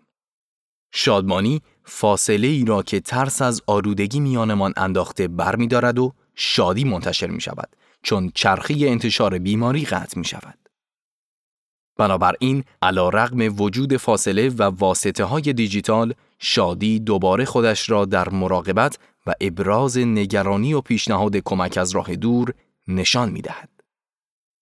شادمانی 0.93 1.63
فاصله 1.85 2.49
ای 2.49 2.65
را 2.65 2.83
که 2.83 3.01
ترس 3.01 3.43
از 3.43 3.63
آلودگی 3.67 4.21
میانمان 4.21 4.73
انداخته 4.77 5.29
برمیدارد 5.29 5.99
و 5.99 6.13
شادی 6.35 6.85
منتشر 6.85 7.27
می 7.27 7.41
شود 7.41 7.69
چون 8.03 8.31
چرخی 8.35 8.89
انتشار 8.89 9.39
بیماری 9.39 9.85
قطع 9.85 10.19
می 10.19 10.25
شود. 10.25 10.59
بنابراین 11.97 12.65
علا 12.83 13.09
رغم 13.09 13.61
وجود 13.61 13.97
فاصله 13.97 14.49
و 14.49 14.63
واسطه 14.63 15.25
های 15.25 15.53
دیجیتال 15.53 16.15
شادی 16.39 17.01
دوباره 17.01 17.45
خودش 17.45 17.91
را 17.91 18.05
در 18.05 18.29
مراقبت 18.29 18.99
و 19.27 19.35
ابراز 19.41 19.99
نگرانی 19.99 20.75
و 20.75 20.81
پیشنهاد 20.81 21.37
کمک 21.37 21.79
از 21.79 21.91
راه 21.91 22.17
دور 22.17 22.55
نشان 22.89 23.31
می 23.31 23.43
دهد. 23.43 23.74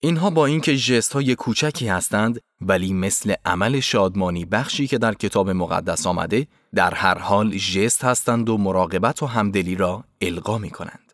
اینها 0.04 0.30
با 0.30 0.46
اینکه 0.46 0.74
ژست 0.74 1.12
های 1.12 1.34
کوچکی 1.34 1.88
هستند 1.88 2.40
ولی 2.60 2.92
مثل 2.92 3.34
عمل 3.44 3.80
شادمانی 3.80 4.44
بخشی 4.44 4.86
که 4.86 4.98
در 4.98 5.14
کتاب 5.14 5.50
مقدس 5.50 6.06
آمده 6.06 6.46
در 6.74 6.94
هر 6.94 7.18
حال 7.18 7.56
ژست 7.56 8.04
هستند 8.04 8.48
و 8.48 8.58
مراقبت 8.58 9.22
و 9.22 9.26
همدلی 9.26 9.74
را 9.74 10.04
القا 10.20 10.58
می 10.58 10.70
کنند. 10.70 11.12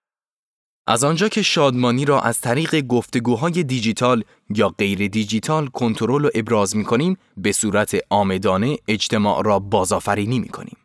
از 0.86 1.04
آنجا 1.04 1.28
که 1.28 1.42
شادمانی 1.42 2.04
را 2.04 2.20
از 2.20 2.40
طریق 2.40 2.80
گفتگوهای 2.80 3.62
دیجیتال 3.62 4.24
یا 4.54 4.68
غیر 4.68 5.08
دیجیتال 5.08 5.66
کنترل 5.66 6.24
و 6.24 6.30
ابراز 6.34 6.76
می 6.76 6.84
کنیم 6.84 7.16
به 7.36 7.52
صورت 7.52 7.96
آمدانه 8.10 8.76
اجتماع 8.88 9.42
را 9.44 9.58
بازآفرینی 9.58 10.38
می 10.38 10.48
کنیم. 10.48 10.76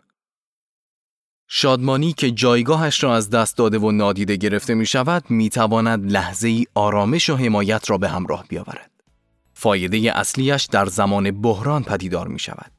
شادمانی 1.56 2.14
که 2.14 2.32
جایگاهش 2.32 3.04
را 3.04 3.16
از 3.16 3.30
دست 3.30 3.58
داده 3.58 3.78
و 3.78 3.92
نادیده 3.92 4.36
گرفته 4.36 4.74
می 4.74 4.86
شود 4.86 5.24
می 5.30 5.50
تواند 5.50 6.12
لحظه 6.12 6.48
ای 6.48 6.66
آرامش 6.76 7.30
و 7.30 7.36
حمایت 7.36 7.90
را 7.90 7.98
به 7.98 8.10
همراه 8.10 8.46
بیاورد. 8.50 8.92
فایده 9.54 10.18
اصلیش 10.20 10.66
در 10.66 10.86
زمان 10.86 11.32
بحران 11.42 11.84
پدیدار 11.84 12.28
می 12.28 12.40
شود. 12.40 12.72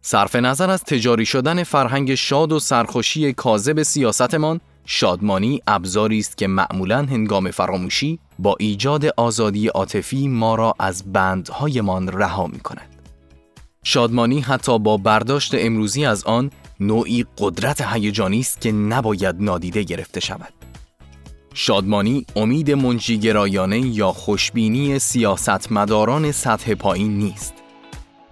صرف 0.00 0.36
نظر 0.36 0.70
از 0.70 0.84
تجاری 0.84 1.26
شدن 1.26 1.62
فرهنگ 1.62 2.14
شاد 2.14 2.52
و 2.52 2.58
سرخوشی 2.58 3.32
کاذب 3.32 3.82
سیاستمان، 3.82 4.60
شادمانی 4.84 5.62
ابزاری 5.66 6.18
است 6.18 6.38
که 6.38 6.46
معمولا 6.46 6.98
هنگام 6.98 7.50
فراموشی 7.50 8.18
با 8.38 8.56
ایجاد 8.60 9.04
آزادی 9.16 9.68
عاطفی 9.68 10.28
ما 10.28 10.54
را 10.54 10.74
از 10.78 11.12
بندهایمان 11.12 12.08
رها 12.08 12.46
می 12.46 12.60
کند. 12.60 12.94
شادمانی 13.82 14.40
حتی 14.40 14.78
با 14.78 14.96
برداشت 14.96 15.54
امروزی 15.54 16.04
از 16.04 16.24
آن 16.24 16.50
نوعی 16.80 17.24
قدرت 17.38 17.80
هیجانی 17.80 18.40
است 18.40 18.60
که 18.60 18.72
نباید 18.72 19.36
نادیده 19.38 19.82
گرفته 19.82 20.20
شود. 20.20 20.52
شادمانی 21.54 22.26
امید 22.36 22.70
منجیگرایانه 22.70 23.80
یا 23.80 24.12
خوشبینی 24.12 24.98
سیاستمداران 24.98 26.32
سطح 26.32 26.74
پایین 26.74 27.18
نیست. 27.18 27.54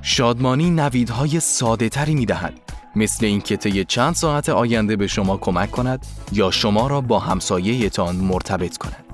شادمانی 0.03 0.71
نویدهای 0.71 1.41
ساده 1.41 1.89
تری 1.89 2.15
می 2.15 2.27
دهد. 2.27 2.61
مثل 2.97 3.27
اینکه 3.27 3.57
طی 3.57 3.85
چند 3.85 4.15
ساعت 4.15 4.49
آینده 4.49 4.97
به 4.97 5.07
شما 5.07 5.37
کمک 5.37 5.71
کند 5.71 6.07
یا 6.33 6.51
شما 6.51 6.87
را 6.87 7.01
با 7.01 7.19
همسایهتان 7.19 8.17
مرتبط 8.17 8.77
کند. 8.77 9.05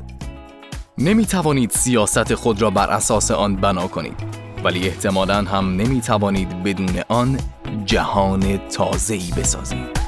نمی 0.98 1.26
توانید 1.26 1.70
سیاست 1.70 2.34
خود 2.34 2.62
را 2.62 2.70
بر 2.70 2.90
اساس 2.90 3.30
آن 3.30 3.56
بنا 3.56 3.88
کنید 3.88 4.42
ولی 4.64 4.88
احتمالا 4.88 5.42
هم 5.42 5.76
نمی 5.76 6.00
توانید 6.00 6.62
بدون 6.62 7.00
آن 7.08 7.38
جهان 7.84 8.58
تازه‌ای 8.68 9.32
بسازید. 9.36 10.01